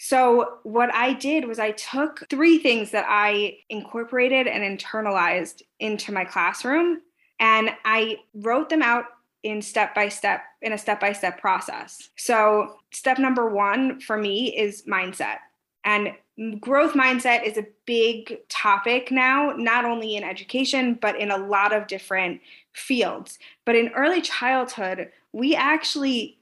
So, 0.00 0.58
what 0.62 0.94
I 0.94 1.12
did 1.12 1.46
was 1.46 1.58
I 1.58 1.72
took 1.72 2.28
three 2.30 2.58
things 2.58 2.92
that 2.92 3.06
I 3.08 3.58
incorporated 3.68 4.46
and 4.46 4.62
internalized 4.62 5.62
into 5.80 6.12
my 6.12 6.24
classroom 6.24 7.00
and 7.40 7.70
I 7.84 8.18
wrote 8.34 8.68
them 8.68 8.82
out 8.82 9.04
in 9.42 9.62
step 9.62 9.94
by 9.94 10.08
step 10.08 10.42
in 10.62 10.72
a 10.72 10.78
step 10.78 11.00
by 11.00 11.12
step 11.12 11.40
process. 11.40 12.10
So, 12.16 12.78
step 12.92 13.18
number 13.18 13.48
1 13.48 14.00
for 14.00 14.16
me 14.16 14.56
is 14.56 14.82
mindset. 14.82 15.38
And 15.84 16.12
growth 16.60 16.92
mindset 16.92 17.44
is 17.44 17.56
a 17.56 17.66
big 17.86 18.38
topic 18.48 19.10
now, 19.10 19.52
not 19.56 19.84
only 19.84 20.16
in 20.16 20.24
education, 20.24 20.98
but 21.00 21.18
in 21.18 21.30
a 21.30 21.38
lot 21.38 21.72
of 21.72 21.86
different 21.86 22.40
fields. 22.72 23.38
But 23.64 23.76
in 23.76 23.88
early 23.96 24.20
childhood, 24.20 25.10
we 25.32 25.54
actually 25.54 26.38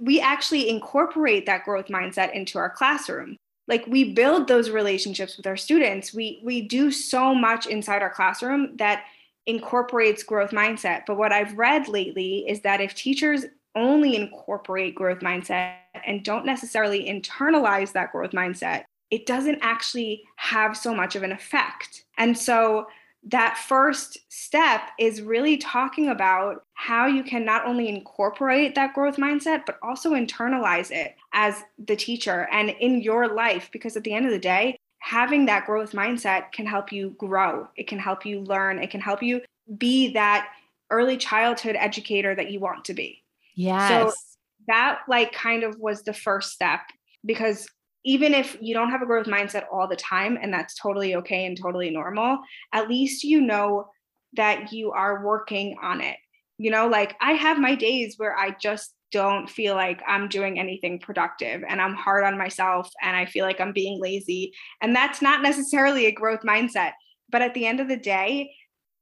we 0.00 0.20
actually 0.20 0.68
incorporate 0.68 1.46
that 1.46 1.64
growth 1.64 1.86
mindset 1.88 2.32
into 2.32 2.58
our 2.58 2.70
classroom 2.70 3.36
like 3.66 3.84
we 3.88 4.12
build 4.12 4.46
those 4.46 4.70
relationships 4.70 5.36
with 5.36 5.48
our 5.48 5.56
students 5.56 6.14
we 6.14 6.40
we 6.44 6.62
do 6.62 6.92
so 6.92 7.34
much 7.34 7.66
inside 7.66 8.00
our 8.00 8.10
classroom 8.10 8.76
that 8.76 9.02
incorporates 9.48 10.22
growth 10.22 10.50
mindset. 10.50 11.02
But 11.06 11.16
what 11.16 11.32
I've 11.32 11.58
read 11.58 11.88
lately 11.88 12.44
is 12.46 12.60
that 12.60 12.80
if 12.80 12.94
teachers 12.94 13.46
only 13.74 14.14
incorporate 14.14 14.94
growth 14.94 15.20
mindset 15.20 15.76
and 16.06 16.22
don't 16.22 16.46
necessarily 16.46 17.06
internalize 17.06 17.92
that 17.92 18.12
growth 18.12 18.32
mindset, 18.32 18.84
it 19.10 19.24
doesn't 19.24 19.58
actually 19.62 20.22
have 20.36 20.76
so 20.76 20.94
much 20.94 21.16
of 21.16 21.22
an 21.22 21.32
effect. 21.32 22.04
And 22.18 22.36
so 22.36 22.88
that 23.24 23.58
first 23.58 24.18
step 24.28 24.82
is 24.98 25.22
really 25.22 25.56
talking 25.56 26.08
about 26.08 26.64
how 26.74 27.06
you 27.06 27.24
can 27.24 27.44
not 27.44 27.66
only 27.66 27.88
incorporate 27.88 28.74
that 28.74 28.94
growth 28.94 29.16
mindset, 29.16 29.62
but 29.64 29.78
also 29.82 30.12
internalize 30.12 30.90
it 30.90 31.16
as 31.32 31.64
the 31.78 31.96
teacher 31.96 32.48
and 32.52 32.70
in 32.70 33.00
your 33.00 33.28
life. 33.28 33.70
Because 33.72 33.96
at 33.96 34.04
the 34.04 34.12
end 34.12 34.26
of 34.26 34.32
the 34.32 34.38
day, 34.38 34.78
having 35.00 35.46
that 35.46 35.66
growth 35.66 35.92
mindset 35.92 36.52
can 36.52 36.66
help 36.66 36.92
you 36.92 37.14
grow. 37.18 37.68
It 37.76 37.86
can 37.86 37.98
help 37.98 38.26
you 38.26 38.40
learn. 38.40 38.78
It 38.78 38.90
can 38.90 39.00
help 39.00 39.22
you 39.22 39.40
be 39.76 40.12
that 40.12 40.48
early 40.90 41.16
childhood 41.16 41.76
educator 41.78 42.34
that 42.34 42.50
you 42.50 42.60
want 42.60 42.84
to 42.86 42.94
be. 42.94 43.22
Yes. 43.54 43.88
So 43.88 44.12
that 44.68 45.00
like 45.08 45.32
kind 45.32 45.62
of 45.62 45.78
was 45.78 46.02
the 46.02 46.12
first 46.12 46.52
step 46.52 46.80
because 47.24 47.66
even 48.04 48.32
if 48.32 48.56
you 48.60 48.74
don't 48.74 48.90
have 48.90 49.02
a 49.02 49.06
growth 49.06 49.26
mindset 49.26 49.64
all 49.72 49.88
the 49.88 49.96
time 49.96 50.38
and 50.40 50.52
that's 50.52 50.78
totally 50.78 51.16
okay 51.16 51.46
and 51.46 51.60
totally 51.60 51.90
normal, 51.90 52.38
at 52.72 52.88
least 52.88 53.24
you 53.24 53.40
know 53.40 53.90
that 54.34 54.72
you 54.72 54.92
are 54.92 55.24
working 55.24 55.76
on 55.82 56.00
it. 56.00 56.16
You 56.58 56.70
know, 56.70 56.88
like 56.88 57.16
I 57.20 57.32
have 57.32 57.58
my 57.58 57.74
days 57.74 58.14
where 58.16 58.36
I 58.36 58.56
just 58.60 58.94
don't 59.10 59.48
feel 59.48 59.74
like 59.74 60.02
I'm 60.06 60.28
doing 60.28 60.58
anything 60.58 60.98
productive 60.98 61.62
and 61.66 61.80
I'm 61.80 61.94
hard 61.94 62.24
on 62.24 62.36
myself 62.36 62.90
and 63.02 63.16
I 63.16 63.26
feel 63.26 63.44
like 63.44 63.60
I'm 63.60 63.72
being 63.72 64.00
lazy. 64.00 64.52
And 64.82 64.94
that's 64.94 65.22
not 65.22 65.42
necessarily 65.42 66.06
a 66.06 66.12
growth 66.12 66.40
mindset. 66.40 66.92
But 67.30 67.42
at 67.42 67.54
the 67.54 67.66
end 67.66 67.80
of 67.80 67.88
the 67.88 67.96
day, 67.96 68.52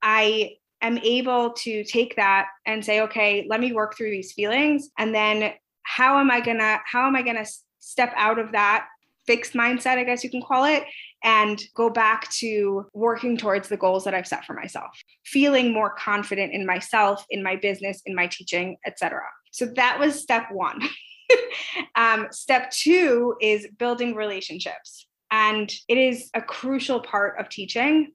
I 0.03 0.57
am 0.81 0.99
able 0.99 1.53
to 1.53 1.85
take 1.85 2.17
that 2.17 2.49
and 2.67 2.85
say, 2.85 3.01
okay, 3.03 3.47
let 3.49 3.61
me 3.61 3.73
work 3.73 3.97
through 3.97 4.11
these 4.11 4.33
feelings. 4.33 4.91
And 4.99 5.15
then 5.15 5.53
how 5.83 6.19
am 6.19 6.31
I 6.31 6.41
gonna, 6.41 6.81
how 6.85 7.07
am 7.07 7.17
I 7.17 7.23
gonna 7.23 7.47
step 7.79 8.13
out 8.17 8.39
of 8.39 8.53
that 8.53 8.87
fixed 9.27 9.55
mindset, 9.55 9.99
I 9.99 10.05
guess 10.05 10.23
you 10.23 10.31
can 10.31 10.43
call 10.43 10.65
it, 10.65 10.85
and 11.23 11.61
go 11.75 11.91
back 11.91 12.31
to 12.31 12.87
working 12.95 13.37
towards 13.37 13.69
the 13.69 13.77
goals 13.77 14.05
that 14.05 14.15
I've 14.15 14.27
set 14.27 14.45
for 14.45 14.55
myself, 14.55 14.91
feeling 15.25 15.73
more 15.73 15.91
confident 15.91 16.53
in 16.53 16.65
myself, 16.65 17.25
in 17.31 17.43
my 17.43 17.57
business, 17.57 18.03
in 18.07 18.15
my 18.15 18.29
teaching, 18.29 18.77
etc. 18.87 19.21
So 19.51 19.67
that 19.77 19.99
was 19.99 20.21
step 20.21 20.47
one. 20.53 20.83
um, 21.97 22.29
step 22.31 22.71
two 22.71 23.35
is 23.41 23.67
building 23.79 24.15
relationships. 24.15 25.07
And 25.31 25.73
it 25.89 25.99
is 25.99 26.31
a 26.35 26.43
crucial 26.43 27.01
part 27.01 27.39
of 27.41 27.49
teaching. 27.49 28.13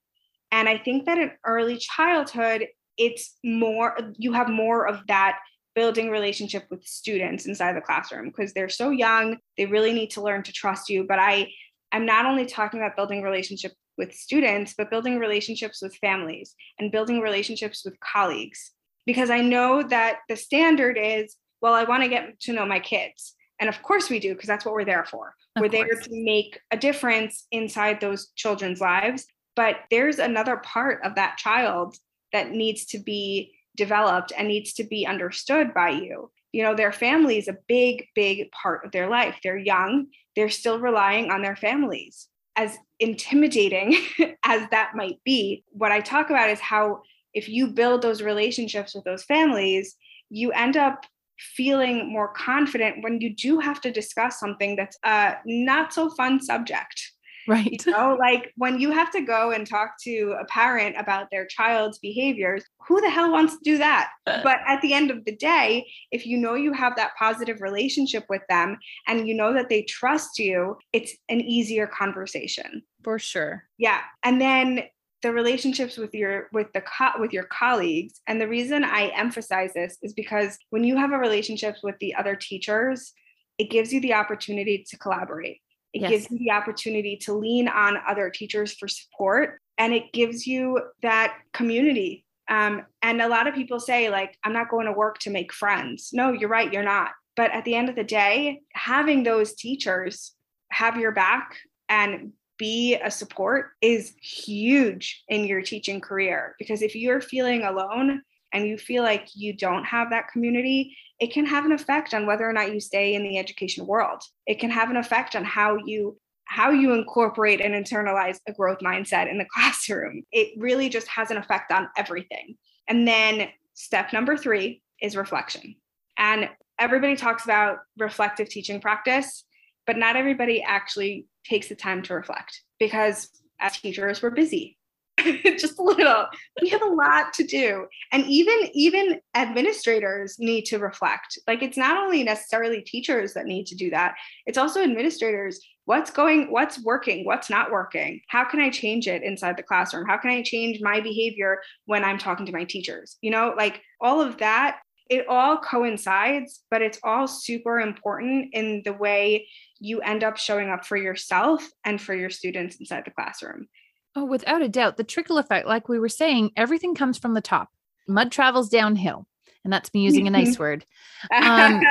And 0.52 0.70
I 0.70 0.78
think 0.78 1.06
that 1.06 1.18
in 1.18 1.32
early 1.46 1.78
childhood, 1.78 2.68
it's 2.98 3.38
more, 3.44 3.98
you 4.18 4.34
have 4.34 4.50
more 4.50 4.88
of 4.88 5.06
that 5.08 5.40
building 5.76 6.10
relationship 6.10 6.66
with 6.70 6.86
students 6.86 7.46
inside 7.46 7.76
the 7.76 7.82
classroom 7.82 8.28
because 8.28 8.54
they're 8.54 8.70
so 8.70 8.90
young 8.90 9.38
they 9.58 9.66
really 9.66 9.94
need 9.94 10.10
to 10.10 10.22
learn 10.22 10.44
to 10.44 10.52
trust 10.52 10.90
you 10.90 11.06
but 11.08 11.20
i 11.20 11.48
i'm 11.92 12.06
not 12.06 12.26
only 12.26 12.46
talking 12.46 12.80
about 12.80 12.96
building 12.96 13.22
relationship 13.22 13.72
with 13.98 14.14
students 14.14 14.74
but 14.78 14.90
building 14.90 15.18
relationships 15.18 15.82
with 15.82 15.96
families 15.96 16.56
and 16.80 16.92
building 16.92 17.22
relationships 17.22 17.84
with 17.86 17.98
colleagues 18.00 18.72
because 19.06 19.30
i 19.30 19.42
know 19.42 19.84
that 19.84 20.20
the 20.30 20.36
standard 20.36 20.98
is 21.00 21.36
well 21.62 21.74
i 21.74 21.84
want 21.84 22.04
to 22.04 22.10
get 22.10 22.40
to 22.40 22.54
know 22.54 22.66
my 22.66 22.80
kids 22.80 23.36
and 23.60 23.70
of 23.70 23.82
course 23.84 24.10
we 24.10 24.20
do 24.20 24.34
because 24.34 24.48
that's 24.48 24.66
what 24.66 24.74
we're 24.74 24.86
there 24.86 25.06
for 25.06 25.36
of 25.56 25.62
we're 25.62 25.70
course. 25.70 25.90
there 25.90 26.02
to 26.02 26.24
make 26.24 26.60
a 26.72 26.78
difference 26.78 27.48
inside 27.52 28.00
those 28.00 28.30
children's 28.36 28.82
lives 28.82 29.26
but 29.56 29.78
there's 29.90 30.20
another 30.20 30.58
part 30.58 31.04
of 31.04 31.16
that 31.16 31.38
child 31.38 31.96
that 32.34 32.52
needs 32.52 32.86
to 32.86 33.00
be 33.00 33.54
developed 33.76 34.32
and 34.38 34.48
needs 34.48 34.74
to 34.74 34.84
be 34.84 35.06
understood 35.06 35.74
by 35.74 35.90
you. 35.90 36.32
You 36.52 36.64
know, 36.64 36.76
their 36.76 36.92
family 36.92 37.38
is 37.38 37.48
a 37.48 37.58
big, 37.68 38.08
big 38.16 38.52
part 38.52 38.86
of 38.86 38.92
their 38.92 39.10
life. 39.10 39.38
They're 39.44 39.58
young, 39.58 40.08
they're 40.36 40.50
still 40.50 40.80
relying 40.80 41.32
on 41.32 41.42
their 41.42 41.56
families. 41.56 42.28
As 42.58 42.78
intimidating 43.00 43.96
as 44.44 44.70
that 44.72 44.92
might 44.96 45.20
be, 45.24 45.64
what 45.72 45.92
I 45.92 46.02
talk 46.02 46.30
about 46.30 46.50
is 46.50 46.60
how 46.60 47.02
if 47.34 47.50
you 47.50 47.68
build 47.68 48.02
those 48.02 48.22
relationships 48.22 48.96
with 48.96 49.04
those 49.04 49.24
families, 49.24 49.96
you 50.30 50.52
end 50.52 50.78
up 50.78 51.06
feeling 51.40 52.12
more 52.12 52.32
confident 52.34 53.04
when 53.04 53.20
you 53.20 53.36
do 53.36 53.60
have 53.60 53.82
to 53.82 53.92
discuss 53.92 54.40
something 54.40 54.76
that's 54.76 54.98
a 55.04 55.36
not 55.46 55.92
so 55.92 56.10
fun 56.12 56.42
subject 56.42 57.12
Right. 57.48 57.84
You 57.86 57.92
know, 57.92 58.18
like 58.20 58.54
when 58.56 58.80
you 58.80 58.92
have 58.92 59.12
to 59.12 59.22
go 59.22 59.52
and 59.52 59.66
talk 59.66 59.96
to 60.04 60.36
a 60.40 60.46
parent 60.46 60.96
about 60.98 61.30
their 61.32 61.46
child's 61.46 61.98
behaviors, 62.00 62.64
who 62.88 63.02
the 63.02 63.10
hell 63.10 63.32
wants 63.32 63.54
to 63.54 63.60
do 63.64 63.78
that? 63.78 64.10
Uh. 64.28 64.42
but 64.44 64.60
at 64.68 64.82
the 64.82 64.94
end 64.94 65.12
of 65.12 65.26
the 65.26 65.36
day, 65.36 65.86
if 66.12 66.26
you 66.26 66.38
know 66.38 66.54
you 66.54 66.74
have 66.74 66.96
that 66.96 67.12
positive 67.18 67.62
relationship 67.62 68.26
with 68.30 68.42
them 68.50 68.78
and 69.08 69.28
you 69.28 69.34
know 69.34 69.54
that 69.54 69.70
they 69.70 69.84
trust 69.84 70.38
you, 70.38 70.78
it's 70.94 71.14
an 71.30 71.42
easier 71.42 71.88
conversation. 71.88 72.84
For 73.04 73.18
sure. 73.18 73.64
Yeah. 73.78 74.02
And 74.24 74.40
then 74.40 74.84
the 75.24 75.32
relationships 75.32 75.98
with 75.98 76.14
your 76.14 76.48
with 76.52 76.68
the 76.74 76.82
co- 76.82 77.20
with 77.20 77.32
your 77.32 77.44
colleagues 77.44 78.22
and 78.28 78.40
the 78.40 78.48
reason 78.48 78.84
i 78.84 79.08
emphasize 79.16 79.74
this 79.74 79.98
is 80.02 80.14
because 80.14 80.58
when 80.70 80.84
you 80.84 80.98
have 80.98 81.12
a 81.12 81.18
relationship 81.18 81.76
with 81.84 81.96
the 82.00 82.16
other 82.16 82.36
teachers 82.36 83.14
it 83.58 83.70
gives 83.70 83.94
you 83.94 84.02
the 84.02 84.14
opportunity 84.14 84.86
to 84.90 84.98
collaborate 84.98 85.62
it 85.94 86.02
yes. 86.02 86.10
gives 86.10 86.32
you 86.32 86.40
the 86.40 86.52
opportunity 86.52 87.18
to 87.18 87.34
lean 87.34 87.68
on 87.68 87.98
other 88.08 88.30
teachers 88.30 88.74
for 88.74 88.88
support 88.88 89.60
and 89.78 89.94
it 89.94 90.14
gives 90.14 90.46
you 90.46 90.80
that 91.02 91.38
community. 91.54 92.24
Um, 92.50 92.84
and 93.02 93.22
a 93.22 93.28
lot 93.28 93.48
of 93.48 93.56
people 93.56 93.80
say, 93.80 94.10
like, 94.10 94.38
I'm 94.44 94.54
not 94.54 94.70
going 94.70 94.86
to 94.86 94.92
work 94.92 95.18
to 95.20 95.30
make 95.30 95.52
friends. 95.52 96.12
No, 96.14 96.32
you're 96.32 96.50
right, 96.50 96.72
you're 96.72 96.84
not. 96.84 97.12
But 97.36 97.52
at 97.52 97.66
the 97.66 97.76
end 97.76 97.90
of 97.90 97.96
the 97.96 98.04
day, 98.04 98.62
having 98.74 99.24
those 99.24 99.56
teachers 99.56 100.34
have 100.70 100.98
your 100.98 101.12
back 101.12 101.58
and 101.90 102.34
be 102.62 102.94
a 102.94 103.10
support 103.10 103.72
is 103.82 104.14
huge 104.22 105.24
in 105.30 105.46
your 105.46 105.64
teaching 105.64 106.00
career. 106.00 106.56
Because 106.60 106.84
if 106.84 106.96
you're 106.96 107.20
feeling 107.20 107.64
alone 107.64 108.22
and 108.54 108.68
you 108.68 108.78
feel 108.78 109.02
like 109.02 109.30
you 109.34 109.52
don't 109.52 109.84
have 109.84 110.12
that 110.12 110.28
community, 110.32 110.96
it 111.20 111.34
can 111.34 111.48
have 111.48 111.66
an 111.66 111.72
effect 111.72 112.14
on 112.14 112.28
whether 112.28 112.48
or 112.48 112.54
not 112.54 112.72
you 112.72 112.80
stay 112.80 113.16
in 113.16 113.24
the 113.24 113.40
education 113.40 113.88
world. 113.88 114.22
It 114.46 114.60
can 114.60 114.70
have 114.70 114.92
an 114.92 114.98
effect 114.98 115.36
on 115.36 115.44
how 115.44 115.78
you 115.88 116.20
how 116.46 116.70
you 116.70 116.94
incorporate 116.94 117.62
and 117.62 117.74
internalize 117.74 118.38
a 118.48 118.54
growth 118.54 118.80
mindset 118.80 119.28
in 119.28 119.40
the 119.40 119.48
classroom. 119.56 120.22
It 120.32 120.54
really 120.56 120.88
just 120.88 121.08
has 121.08 121.32
an 121.32 121.38
effect 121.38 121.72
on 121.72 121.90
everything. 121.98 122.58
And 122.88 123.08
then 123.08 123.48
step 123.74 124.14
number 124.14 124.38
3 124.38 124.84
is 125.02 125.16
reflection. 125.16 125.76
And 126.20 126.48
everybody 126.78 127.16
talks 127.16 127.44
about 127.44 127.80
reflective 127.98 128.50
teaching 128.50 128.82
practice, 128.82 129.46
but 129.88 129.98
not 129.98 130.16
everybody 130.16 130.62
actually 130.62 131.28
takes 131.44 131.70
the 131.70 131.76
time 131.76 132.02
to 132.04 132.14
reflect 132.14 132.62
because 132.80 133.30
as 133.60 133.78
teachers 133.78 134.22
we're 134.22 134.30
busy. 134.32 134.78
Just 135.44 135.78
a 135.78 135.84
little. 135.84 136.26
We 136.62 136.70
have 136.70 136.82
a 136.82 136.86
lot 136.86 137.34
to 137.34 137.44
do. 137.44 137.86
And 138.12 138.26
even 138.26 138.70
even 138.74 139.20
administrators 139.36 140.38
need 140.40 140.66
to 140.66 140.80
reflect. 140.80 141.38
Like 141.48 141.62
it's 141.62 141.78
not 141.78 142.02
only 142.02 142.24
necessarily 142.24 142.82
teachers 142.82 143.34
that 143.34 143.46
need 143.46 143.66
to 143.68 143.76
do 143.76 143.90
that 143.92 144.16
it's 144.46 144.58
also 144.58 144.82
administrators. 144.82 145.60
What's 145.86 146.12
going 146.12 146.52
what's 146.52 146.84
working 146.84 147.26
what's 147.26 147.50
not 147.50 147.72
working? 147.72 148.22
How 148.30 148.46
can 148.46 148.60
i 148.62 148.70
change 148.70 149.08
it 149.08 149.24
inside 149.24 149.58
the 149.58 149.64
classroom? 149.64 150.08
How 150.08 150.18
can 150.18 150.32
i 150.32 150.42
change 150.42 150.80
my 150.82 151.02
behavior 151.02 151.62
when 151.86 152.04
i'm 152.04 152.18
talking 152.18 152.46
to 152.46 152.52
my 152.52 152.64
teachers? 152.64 153.18
You 153.22 153.32
know 153.32 153.54
like 153.56 153.82
all 154.00 154.22
of 154.22 154.38
that 154.38 154.80
it 155.12 155.28
all 155.28 155.58
coincides 155.58 156.64
but 156.72 156.82
it's 156.82 157.00
all 157.04 157.28
super 157.28 157.80
important 157.80 158.50
in 158.54 158.82
the 158.86 158.94
way 158.94 159.48
you 159.80 160.00
end 160.02 160.24
up 160.24 160.38
showing 160.38 160.70
up 160.70 160.86
for 160.86 160.98
yourself 160.98 161.68
and 161.86 162.02
for 162.02 162.16
your 162.16 162.30
students 162.30 162.78
inside 162.78 163.04
the 163.06 163.12
classroom 163.12 163.68
Oh, 164.16 164.26
without 164.26 164.62
a 164.62 164.70
doubt. 164.70 164.98
The 164.98 165.04
trickle 165.04 165.38
effect, 165.38 165.68
like 165.68 165.88
we 165.88 166.00
were 166.00 166.10
saying, 166.10 166.52
everything 166.58 166.96
comes 166.96 167.18
from 167.18 167.34
the 167.34 167.42
top. 167.42 167.70
Mud 168.08 168.32
travels 168.32 168.70
downhill. 168.70 169.26
And 169.64 169.72
that's 169.72 169.94
me 169.94 170.02
using 170.02 170.28
a 170.28 170.32
nice 170.32 170.58
word. 170.58 170.86
Um, 171.32 171.82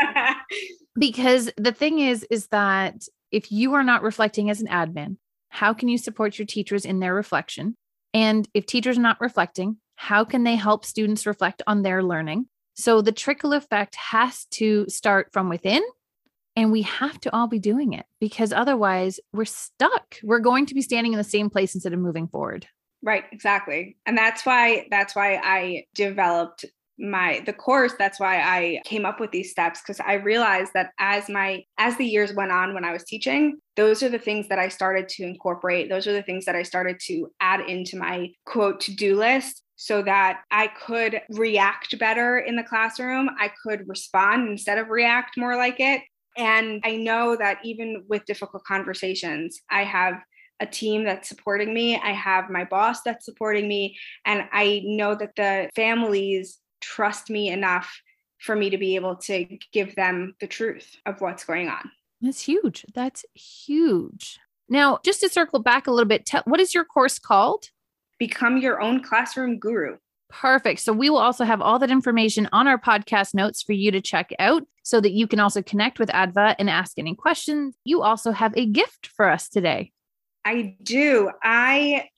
because 0.98 1.50
the 1.56 1.72
thing 1.72 2.00
is, 2.00 2.26
is 2.28 2.48
that 2.48 3.04
if 3.30 3.52
you 3.52 3.74
are 3.74 3.85
not 3.85 4.02
reflecting 4.02 4.50
as 4.50 4.61
an 4.61 4.66
admin, 4.66 5.16
how 5.50 5.72
can 5.72 5.88
you 5.88 5.96
support 5.96 6.38
your 6.38 6.46
teachers 6.46 6.85
in 6.85 6.98
their 6.98 7.14
reflection? 7.14 7.76
And 8.12 8.48
if 8.54 8.66
teachers 8.66 8.98
are 8.98 9.02
not 9.02 9.20
reflecting, 9.20 9.76
how 9.94 10.24
can 10.24 10.42
they 10.42 10.56
help 10.56 10.85
students 10.85 11.26
reflect 11.26 11.62
on 11.66 11.83
their 11.83 12.02
learning? 12.02 12.46
So 12.81 13.03
the 13.03 13.12
trickle 13.12 13.53
effect 13.53 13.95
has 13.97 14.47
to 14.53 14.87
start 14.88 15.33
from 15.33 15.51
within 15.51 15.83
and 16.57 16.73
we 16.73 16.83
have 16.83 17.21
to 17.21 17.35
all 17.35 17.47
be 17.47 17.59
doing 17.59 17.93
it 17.93 18.07
because 18.21 18.53
otherwise 18.53 19.21
we're 19.33 19.45
stuck. 19.45 20.16
We're 20.23 20.40
going 20.40 20.66
to 20.66 20.75
be 20.75 20.81
standing 20.83 21.12
in 21.12 21.19
the 21.19 21.25
same 21.25 21.51
place 21.51 21.75
instead 21.75 21.93
of 21.93 21.99
moving 21.99 22.27
forward. 22.27 22.66
Right, 23.03 23.25
exactly. 23.33 23.97
And 24.07 24.16
that's 24.16 24.47
why 24.47 24.87
that's 24.90 25.14
why 25.14 25.40
I 25.43 25.85
developed 25.95 26.64
my 27.01 27.43
the 27.47 27.53
course 27.53 27.95
that's 27.99 28.21
why 28.21 28.40
i 28.40 28.79
came 28.85 29.07
up 29.07 29.21
with 29.21 29.31
these 29.31 29.51
steps 29.51 29.81
because 29.81 29.99
i 30.01 30.12
realized 30.12 30.73
that 30.75 30.90
as 30.99 31.31
my 31.31 31.64
as 31.79 31.97
the 31.97 32.05
years 32.05 32.35
went 32.35 32.53
on 32.53 32.75
when 32.75 32.85
i 32.85 32.93
was 32.93 33.05
teaching 33.05 33.57
those 33.75 34.03
are 34.03 34.11
the 34.11 34.19
things 34.19 34.49
that 34.49 34.59
i 34.59 34.69
started 34.69 35.09
to 35.09 35.23
incorporate 35.23 35.88
those 35.88 36.07
are 36.07 36.12
the 36.12 36.23
things 36.23 36.45
that 36.45 36.55
i 36.55 36.62
started 36.62 37.01
to 37.01 37.31
add 37.40 37.61
into 37.61 37.97
my 37.97 38.29
quote 38.45 38.81
to-do 38.81 39.16
list 39.16 39.62
so 39.81 40.03
that 40.03 40.43
I 40.51 40.66
could 40.66 41.23
react 41.31 41.99
better 41.99 42.38
in 42.38 42.55
the 42.55 42.62
classroom. 42.62 43.31
I 43.38 43.51
could 43.62 43.88
respond 43.88 44.47
instead 44.47 44.77
of 44.77 44.90
react 44.90 45.38
more 45.38 45.57
like 45.57 45.77
it. 45.81 46.03
And 46.37 46.83
I 46.85 46.97
know 46.97 47.35
that 47.35 47.61
even 47.64 48.05
with 48.07 48.27
difficult 48.27 48.62
conversations, 48.64 49.62
I 49.71 49.85
have 49.85 50.21
a 50.61 50.66
team 50.66 51.05
that's 51.05 51.31
supporting 51.31 51.73
me. 51.73 51.97
I 51.97 52.12
have 52.12 52.51
my 52.51 52.64
boss 52.64 53.01
that's 53.01 53.25
supporting 53.25 53.69
me. 53.69 53.97
And 54.27 54.45
I 54.53 54.83
know 54.85 55.14
that 55.14 55.35
the 55.37 55.71
families 55.75 56.59
trust 56.83 57.31
me 57.31 57.49
enough 57.49 58.03
for 58.38 58.55
me 58.55 58.69
to 58.69 58.77
be 58.77 58.97
able 58.97 59.16
to 59.16 59.47
give 59.73 59.97
them 59.97 60.35
the 60.43 60.47
truth 60.47 60.95
of 61.07 61.23
what's 61.23 61.45
going 61.45 61.69
on. 61.69 61.90
That's 62.21 62.43
huge. 62.43 62.85
That's 62.95 63.25
huge. 63.33 64.38
Now, 64.69 64.99
just 65.03 65.21
to 65.21 65.31
circle 65.31 65.61
back 65.61 65.87
a 65.87 65.90
little 65.90 66.07
bit, 66.07 66.27
tell, 66.27 66.43
what 66.45 66.61
is 66.61 66.75
your 66.75 66.85
course 66.85 67.19
called? 67.19 67.71
Become 68.20 68.59
Your 68.59 68.80
Own 68.80 69.02
Classroom 69.02 69.59
Guru. 69.59 69.96
Perfect. 70.28 70.78
So 70.80 70.92
we 70.92 71.11
will 71.11 71.18
also 71.18 71.44
have 71.44 71.61
all 71.61 71.80
that 71.80 71.90
information 71.90 72.48
on 72.52 72.68
our 72.68 72.78
podcast 72.78 73.35
notes 73.35 73.62
for 73.62 73.72
you 73.72 73.90
to 73.90 74.00
check 74.00 74.30
out 74.38 74.62
so 74.85 75.00
that 75.00 75.11
you 75.11 75.26
can 75.26 75.40
also 75.40 75.62
connect 75.62 75.98
with 75.98 76.09
Adva 76.11 76.54
and 76.59 76.70
ask 76.70 76.98
any 76.98 77.14
questions. 77.14 77.76
You 77.85 78.02
also 78.02 78.30
have 78.30 78.56
a 78.56 78.66
gift 78.66 79.09
for 79.09 79.28
us 79.28 79.48
today. 79.48 79.90
I 80.44 80.76
do. 80.83 81.30
I 81.42 82.09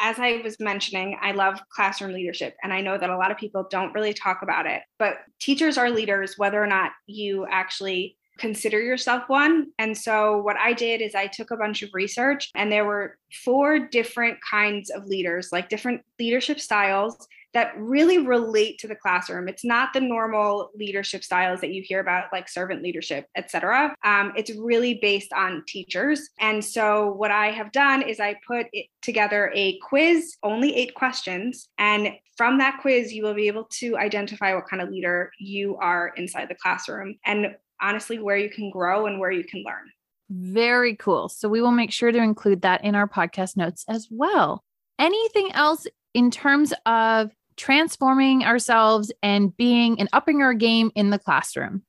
as 0.00 0.18
I 0.18 0.40
was 0.44 0.60
mentioning, 0.60 1.18
I 1.20 1.32
love 1.32 1.60
classroom 1.70 2.12
leadership. 2.12 2.54
And 2.62 2.72
I 2.72 2.80
know 2.80 2.98
that 2.98 3.10
a 3.10 3.16
lot 3.16 3.30
of 3.32 3.36
people 3.36 3.66
don't 3.68 3.92
really 3.94 4.14
talk 4.14 4.42
about 4.42 4.66
it, 4.66 4.82
but 4.98 5.16
teachers 5.40 5.76
are 5.76 5.90
leaders, 5.90 6.34
whether 6.36 6.62
or 6.62 6.66
not 6.66 6.92
you 7.06 7.46
actually 7.50 8.17
consider 8.38 8.80
yourself 8.80 9.24
one. 9.28 9.68
And 9.78 9.96
so, 9.96 10.38
what 10.38 10.56
I 10.56 10.72
did 10.72 11.00
is 11.00 11.14
I 11.14 11.26
took 11.26 11.50
a 11.50 11.56
bunch 11.56 11.82
of 11.82 11.90
research, 11.92 12.50
and 12.54 12.70
there 12.70 12.84
were 12.84 13.18
four 13.44 13.78
different 13.78 14.38
kinds 14.48 14.90
of 14.90 15.06
leaders, 15.06 15.50
like 15.52 15.68
different 15.68 16.02
leadership 16.18 16.60
styles 16.60 17.28
that 17.54 17.72
really 17.78 18.18
relate 18.18 18.78
to 18.78 18.86
the 18.86 18.94
classroom. 18.94 19.48
It's 19.48 19.64
not 19.64 19.92
the 19.92 20.00
normal 20.00 20.70
leadership 20.74 21.24
styles 21.24 21.60
that 21.60 21.72
you 21.72 21.82
hear 21.82 22.00
about, 22.00 22.26
like 22.32 22.48
servant 22.48 22.82
leadership, 22.82 23.26
etc. 23.36 23.94
Um, 24.04 24.32
it's 24.36 24.54
really 24.54 24.98
based 25.00 25.32
on 25.32 25.64
teachers. 25.66 26.28
And 26.38 26.64
so, 26.64 27.12
what 27.12 27.30
I 27.30 27.50
have 27.50 27.72
done 27.72 28.02
is 28.02 28.20
I 28.20 28.36
put 28.46 28.66
together 29.02 29.50
a 29.54 29.78
quiz, 29.78 30.36
only 30.42 30.74
eight 30.76 30.94
questions, 30.94 31.68
and 31.78 32.10
from 32.36 32.58
that 32.58 32.78
quiz, 32.80 33.12
you 33.12 33.24
will 33.24 33.34
be 33.34 33.48
able 33.48 33.64
to 33.64 33.96
identify 33.96 34.54
what 34.54 34.68
kind 34.68 34.80
of 34.80 34.90
leader 34.90 35.32
you 35.40 35.76
are 35.78 36.12
inside 36.16 36.48
the 36.48 36.54
classroom 36.54 37.16
and 37.26 37.56
honestly 37.80 38.18
where 38.18 38.36
you 38.36 38.50
can 38.50 38.70
grow 38.70 39.06
and 39.06 39.18
where 39.18 39.30
you 39.30 39.44
can 39.44 39.62
learn. 39.62 39.90
Very 40.30 40.94
cool. 40.96 41.28
So 41.28 41.48
we 41.48 41.60
will 41.60 41.72
make 41.72 41.90
sure 41.90 42.12
to 42.12 42.18
include 42.18 42.62
that 42.62 42.84
in 42.84 42.94
our 42.94 43.08
podcast 43.08 43.56
notes 43.56 43.84
as 43.88 44.08
well. 44.10 44.62
Anything 44.98 45.52
else 45.52 45.86
in 46.12 46.30
terms 46.30 46.74
of 46.86 47.30
transforming 47.56 48.44
ourselves 48.44 49.12
and 49.22 49.56
being 49.56 49.98
and 49.98 50.08
upping 50.12 50.42
our 50.42 50.54
game 50.54 50.92
in 50.94 51.10
the 51.10 51.18
classroom? 51.18 51.82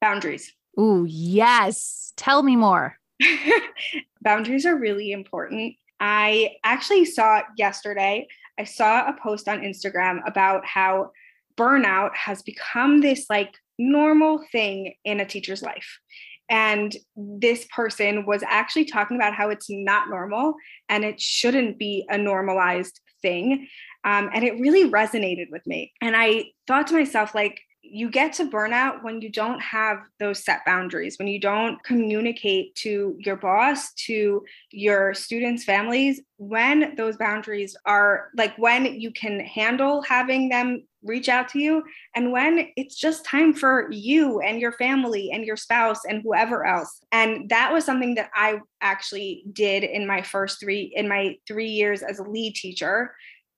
Boundaries. 0.00 0.52
Ooh, 0.78 1.06
yes. 1.08 2.12
Tell 2.16 2.42
me 2.42 2.56
more. 2.56 2.96
Boundaries 4.22 4.66
are 4.66 4.76
really 4.76 5.12
important. 5.12 5.74
I 6.00 6.56
actually 6.64 7.04
saw 7.04 7.42
yesterday, 7.56 8.26
I 8.58 8.64
saw 8.64 9.08
a 9.08 9.16
post 9.20 9.48
on 9.48 9.60
Instagram 9.60 10.20
about 10.26 10.64
how 10.66 11.12
burnout 11.56 12.14
has 12.14 12.42
become 12.42 13.00
this 13.00 13.26
like 13.30 13.54
normal 13.78 14.44
thing 14.52 14.94
in 15.04 15.20
a 15.20 15.26
teacher's 15.26 15.62
life. 15.62 15.98
And 16.50 16.94
this 17.16 17.66
person 17.74 18.26
was 18.26 18.42
actually 18.46 18.84
talking 18.84 19.16
about 19.16 19.34
how 19.34 19.48
it's 19.48 19.70
not 19.70 20.10
normal 20.10 20.54
and 20.88 21.04
it 21.04 21.20
shouldn't 21.20 21.78
be 21.78 22.04
a 22.10 22.18
normalized 22.18 23.00
thing. 23.22 23.66
Um, 24.04 24.28
and 24.34 24.44
it 24.44 24.60
really 24.60 24.90
resonated 24.90 25.50
with 25.50 25.66
me. 25.66 25.92
And 26.02 26.14
I 26.14 26.46
thought 26.66 26.88
to 26.88 26.94
myself, 26.94 27.34
like, 27.34 27.60
you 27.86 28.10
get 28.10 28.32
to 28.32 28.46
burnout 28.46 29.02
when 29.02 29.20
you 29.20 29.30
don't 29.30 29.60
have 29.60 29.98
those 30.18 30.42
set 30.42 30.64
boundaries, 30.64 31.18
when 31.18 31.28
you 31.28 31.38
don't 31.38 31.82
communicate 31.84 32.74
to 32.76 33.14
your 33.18 33.36
boss, 33.36 33.92
to 33.92 34.42
your 34.70 35.12
students' 35.12 35.64
families, 35.64 36.20
when 36.38 36.94
those 36.96 37.16
boundaries 37.18 37.76
are 37.84 38.30
like 38.36 38.56
when 38.56 38.86
you 39.00 39.12
can 39.12 39.38
handle 39.40 40.02
having 40.02 40.48
them 40.48 40.82
reach 41.04 41.28
out 41.28 41.48
to 41.50 41.58
you, 41.58 41.84
and 42.14 42.32
when 42.32 42.68
it's 42.76 42.96
just 42.96 43.24
time 43.24 43.54
for 43.54 43.88
you 43.90 44.40
and 44.40 44.60
your 44.60 44.72
family 44.72 45.30
and 45.32 45.44
your 45.44 45.56
spouse 45.56 46.04
and 46.04 46.22
whoever 46.22 46.66
else. 46.66 47.00
And 47.12 47.48
that 47.50 47.72
was 47.72 47.84
something 47.84 48.14
that 48.16 48.30
I 48.34 48.60
actually 48.80 49.44
did 49.52 49.84
in 49.84 50.06
my 50.06 50.22
first 50.22 50.60
three, 50.60 50.92
in 50.94 51.08
my 51.08 51.36
three 51.46 51.70
years 51.70 52.02
as 52.02 52.18
a 52.18 52.28
lead 52.28 52.54
teacher 52.54 53.14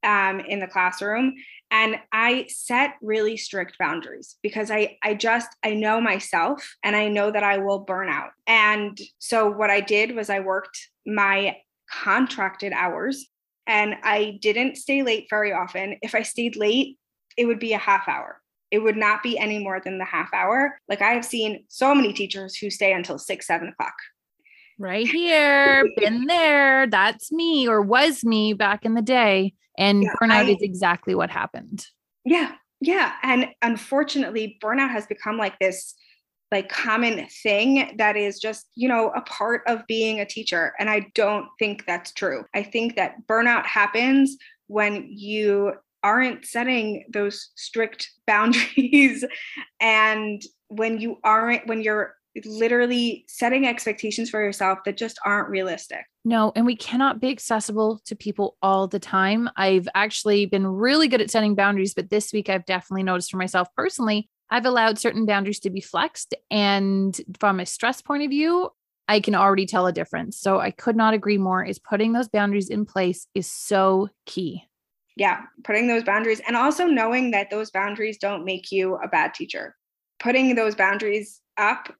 um, 0.07 0.41
in 0.41 0.61
the 0.61 0.67
classroom. 0.67 1.35
And 1.71 1.97
i 2.13 2.47
set 2.49 2.95
really 3.03 3.37
strict 3.37 3.77
boundaries 3.79 4.37
because 4.41 4.71
i 4.71 4.97
i 5.03 5.15
just 5.15 5.49
i 5.65 5.75
know 5.75 6.01
myself 6.01 6.77
and 6.85 6.95
i 6.95 7.09
know 7.09 7.31
that 7.31 7.43
i 7.43 7.59
will 7.59 7.81
burn 7.81 8.09
out. 8.09 8.31
And 8.47 8.97
so 9.19 9.51
what 9.51 9.71
i 9.71 9.81
did 9.81 10.15
was 10.15 10.31
i 10.31 10.41
worked 10.41 10.79
my 11.05 11.57
contracted 11.91 12.73
hours 12.73 13.27
and 13.67 13.97
i 14.05 14.39
didn't 14.41 14.77
stay 14.77 15.03
late 15.03 15.27
very 15.29 15.53
often. 15.53 15.97
If 16.03 16.15
i 16.15 16.23
stayed 16.23 16.55
late 16.55 16.99
it 17.37 17.47
would 17.47 17.59
be 17.59 17.73
a 17.73 17.79
half 17.79 18.09
hour 18.09 18.41
it 18.71 18.81
would 18.81 18.97
not 18.97 19.23
be 19.23 19.39
any 19.39 19.59
more 19.59 19.81
than 19.81 19.99
the 19.99 20.05
half 20.05 20.33
hour 20.35 20.79
like 20.89 21.03
i 21.03 21.11
have 21.11 21.25
seen 21.25 21.65
so 21.69 21.95
many 21.95 22.13
teachers 22.13 22.57
who 22.57 22.71
stay 22.71 22.93
until 22.93 23.19
six 23.19 23.47
seven 23.47 23.69
o'clock 23.69 23.95
right 24.79 25.09
here 25.09 25.89
been 25.97 26.27
there 26.27 26.87
that's 26.87 27.33
me 27.33 27.67
or 27.67 27.81
was 27.81 28.25
me 28.25 28.53
back 28.53 28.85
in 28.85 28.95
the 28.95 29.03
day 29.03 29.53
and 29.79 30.03
yeah, 30.03 30.13
burnout 30.21 30.47
I, 30.47 30.51
is 30.51 30.63
exactly 30.63 31.15
what 31.15 31.31
happened. 31.31 31.87
Yeah. 32.25 32.53
Yeah. 32.81 33.13
And 33.23 33.49
unfortunately, 33.63 34.59
burnout 34.63 34.91
has 34.91 35.07
become 35.07 35.39
like 35.39 35.59
this 35.59 35.95
like 36.53 36.69
common 36.69 37.27
thing 37.43 37.97
that 37.99 38.17
is 38.17 38.39
just, 38.39 38.67
you 38.77 38.89
know, 38.89 39.11
a 39.11 39.21
part 39.23 39.63
of 39.67 39.87
being 39.89 40.21
a 40.21 40.27
teacher. 40.27 40.75
And 40.79 40.89
I 40.89 41.07
don't 41.15 41.49
think 41.59 41.85
that's 41.87 42.13
true. 42.13 42.45
I 42.55 42.63
think 42.63 42.97
that 42.97 43.27
burnout 43.27 43.67
happens 43.67 44.37
when 44.69 45.07
you 45.09 45.75
aren't 46.03 46.45
setting 46.45 47.05
those 47.13 47.51
strict 47.57 48.11
boundaries 48.27 49.25
and 49.81 50.43
when 50.69 51.01
you 51.01 51.17
aren't 51.23 51.67
when 51.67 51.81
you're 51.81 52.17
literally 52.45 53.25
setting 53.29 53.67
expectations 53.67 54.29
for 54.29 54.43
yourself 54.43 54.81
that 54.85 54.97
just 54.97 55.19
aren't 55.25 55.49
realistic. 55.49 56.05
No, 56.25 56.53
and 56.55 56.67
we 56.67 56.77
cannot 56.77 57.21
be 57.21 57.31
accessible 57.31 58.01
to 58.05 58.17
people 58.17 58.57
all 58.61 58.89
the 58.89 58.99
time. 58.99 59.49
I've 59.57 59.89
actually 59.95 60.45
been 60.47 60.67
really 60.67 61.09
good 61.09 61.21
at 61.21 61.31
setting 61.31 61.55
boundaries, 61.55 61.95
but 61.95 62.11
this 62.11 62.33
week 62.33 62.51
I've 62.51 62.67
definitely 62.67 63.05
noticed 63.05 63.31
for 63.31 63.39
myself 63.39 63.69
personally, 63.75 64.29
I've 64.51 64.67
allowed 64.67 64.99
certain 64.99 65.25
boundaries 65.25 65.61
to 65.61 65.71
be 65.71 65.81
flexed. 65.81 66.35
And 66.51 67.19
from 67.41 67.61
a 67.61 67.67
stress 67.67 68.03
point 68.03 68.23
of 68.23 68.31
view, 68.31 68.71
I 69.09 69.21
can 69.21 69.35
already 69.35 69.67
tell 69.67 69.87
a 69.87 69.93
difference. 69.93 70.39
So 70.39 70.59
I 70.59 70.73
could 70.73 70.97
not 70.97 71.15
agree 71.15 71.39
more 71.39 71.65
is 71.65 71.79
putting 71.79 72.13
those 72.13 72.29
boundaries 72.29 72.69
in 72.69 72.87
place 72.87 73.27
is 73.35 73.47
so 73.51 74.09
key. 74.27 74.66
Yeah, 75.17 75.45
putting 75.65 75.89
those 75.89 76.05
boundaries 76.05 76.43
and 76.47 76.57
also 76.57 76.87
knowing 76.87 77.31
that 77.31 77.51
those 77.51 77.71
boundaries 77.71 78.19
don't 78.19 78.45
make 78.45 78.71
you 78.71 78.97
a 78.97 79.09
bad 79.09 79.33
teacher. 79.33 79.75
Putting 80.21 80.55
those 80.55 80.75
boundaries 80.75 81.41
up 81.57 81.93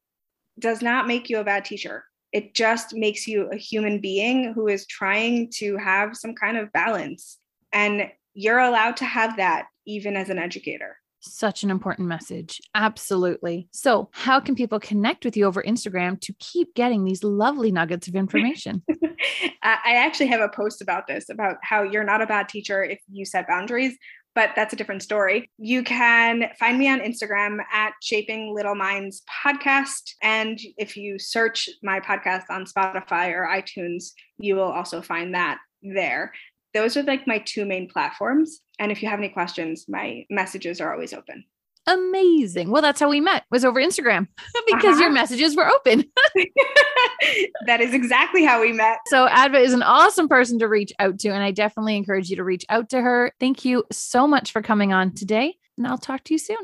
does 0.59 0.83
not 0.83 1.07
make 1.07 1.31
you 1.31 1.39
a 1.39 1.45
bad 1.45 1.65
teacher. 1.65 2.05
It 2.33 2.55
just 2.55 2.95
makes 2.95 3.27
you 3.27 3.49
a 3.51 3.57
human 3.57 4.01
being 4.01 4.53
who 4.53 4.69
is 4.69 4.87
trying 4.87 5.51
to 5.55 5.79
have 5.79 6.17
some 6.17 6.35
kind 6.35 6.59
of 6.59 6.73
balance. 6.73 7.39
And 7.73 8.11
you're 8.35 8.59
allowed 8.59 8.99
to 8.99 9.07
have 9.07 9.39
that 9.39 9.67
even 9.87 10.17
as 10.17 10.29
an 10.29 10.39
educator. 10.39 10.99
Such 11.21 11.63
an 11.63 11.71
important 11.71 12.09
message. 12.09 12.61
Absolutely. 12.75 13.69
So, 13.73 14.09
how 14.13 14.39
can 14.41 14.55
people 14.55 14.79
connect 14.79 15.25
with 15.25 15.37
you 15.37 15.47
over 15.47 15.63
Instagram 15.63 16.21
to 16.21 16.33
keep 16.39 16.75
getting 16.75 17.05
these 17.05 17.25
lovely 17.25 17.73
nuggets 17.73 18.09
of 18.09 18.15
information? 18.15 18.83
I 19.63 19.95
actually 19.97 20.29
have 20.29 20.41
a 20.41 20.49
post 20.49 20.81
about 20.81 21.07
this 21.07 21.29
about 21.29 21.57
how 21.63 21.83
you're 21.83 22.05
not 22.05 22.23
a 22.23 22.27
bad 22.27 22.49
teacher 22.49 22.85
if 22.85 23.01
you 23.11 23.25
set 23.25 23.49
boundaries 23.49 23.97
but 24.37 24.51
that's 24.55 24.75
a 24.75 24.77
different 24.77 25.03
story. 25.03 25.51
You 25.57 25.83
can 25.83 26.51
find 26.61 26.79
me 26.79 26.91
on 26.91 27.01
Instagram 27.01 27.57
at 27.73 27.95
Shaping 28.03 28.55
Little 28.55 28.75
Minds 28.75 29.23
Podcast. 29.45 30.13
And 30.23 30.61
if 30.77 30.95
you 30.95 31.19
search 31.19 31.71
my 31.83 32.01
podcast 32.01 32.45
on 32.51 32.67
Spotify 32.67 33.33
or 33.33 33.49
iTunes, 33.51 34.11
you 34.39 34.55
will 34.55 34.71
also 34.71 35.01
find 35.01 35.35
that 35.35 35.57
there. 35.83 36.33
Those 36.75 36.97
are 36.97 37.03
like 37.03 37.27
my 37.27 37.39
two 37.39 37.65
main 37.65 37.89
platforms. 37.89 38.61
And 38.79 38.93
if 38.93 39.03
you 39.03 39.09
have 39.09 39.19
any 39.19 39.29
questions, 39.29 39.87
my 39.89 40.27
messages 40.31 40.81
are 40.81 40.93
always 40.93 41.13
open 41.13 41.45
amazing. 41.87 42.71
Well, 42.71 42.83
that's 42.83 43.01
how 43.01 43.09
we 43.09 43.21
met 43.21 43.45
was 43.51 43.65
over 43.65 43.81
Instagram 43.81 44.27
because 44.67 44.95
uh-huh. 44.95 45.03
your 45.03 45.13
messages 45.13 45.57
were 45.57 45.69
open. 45.69 46.05
that 47.67 47.81
is 47.81 47.95
exactly 47.95 48.45
how 48.45 48.61
we 48.61 48.73
met. 48.73 48.99
So 49.07 49.27
Adva 49.29 49.61
is 49.61 49.73
an 49.73 49.83
awesome 49.83 50.29
person 50.29 50.59
to 50.59 50.69
reach 50.69 50.93
out 50.99 51.19
to. 51.21 51.29
And 51.29 51.43
I 51.43 51.51
definitely 51.51 51.97
encourage 51.97 52.29
you 52.29 52.37
to 52.37 52.45
reach 52.45 52.65
out 52.69 52.91
to 52.91 53.01
her. 53.01 53.33
Thank 53.41 53.65
you 53.65 53.85
so 53.93 54.27
much 54.27 54.53
for 54.53 54.63
coming 54.63 54.93
on 54.93 55.15
today. 55.15 55.57
And 55.79 55.87
I'll 55.87 55.99
talk 55.99 56.25
to 56.25 56.35
you 56.35 56.39
soon. 56.39 56.59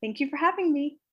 Thank 0.00 0.20
you 0.20 0.28
for 0.28 0.36
having 0.36 0.72
me. 0.72 0.98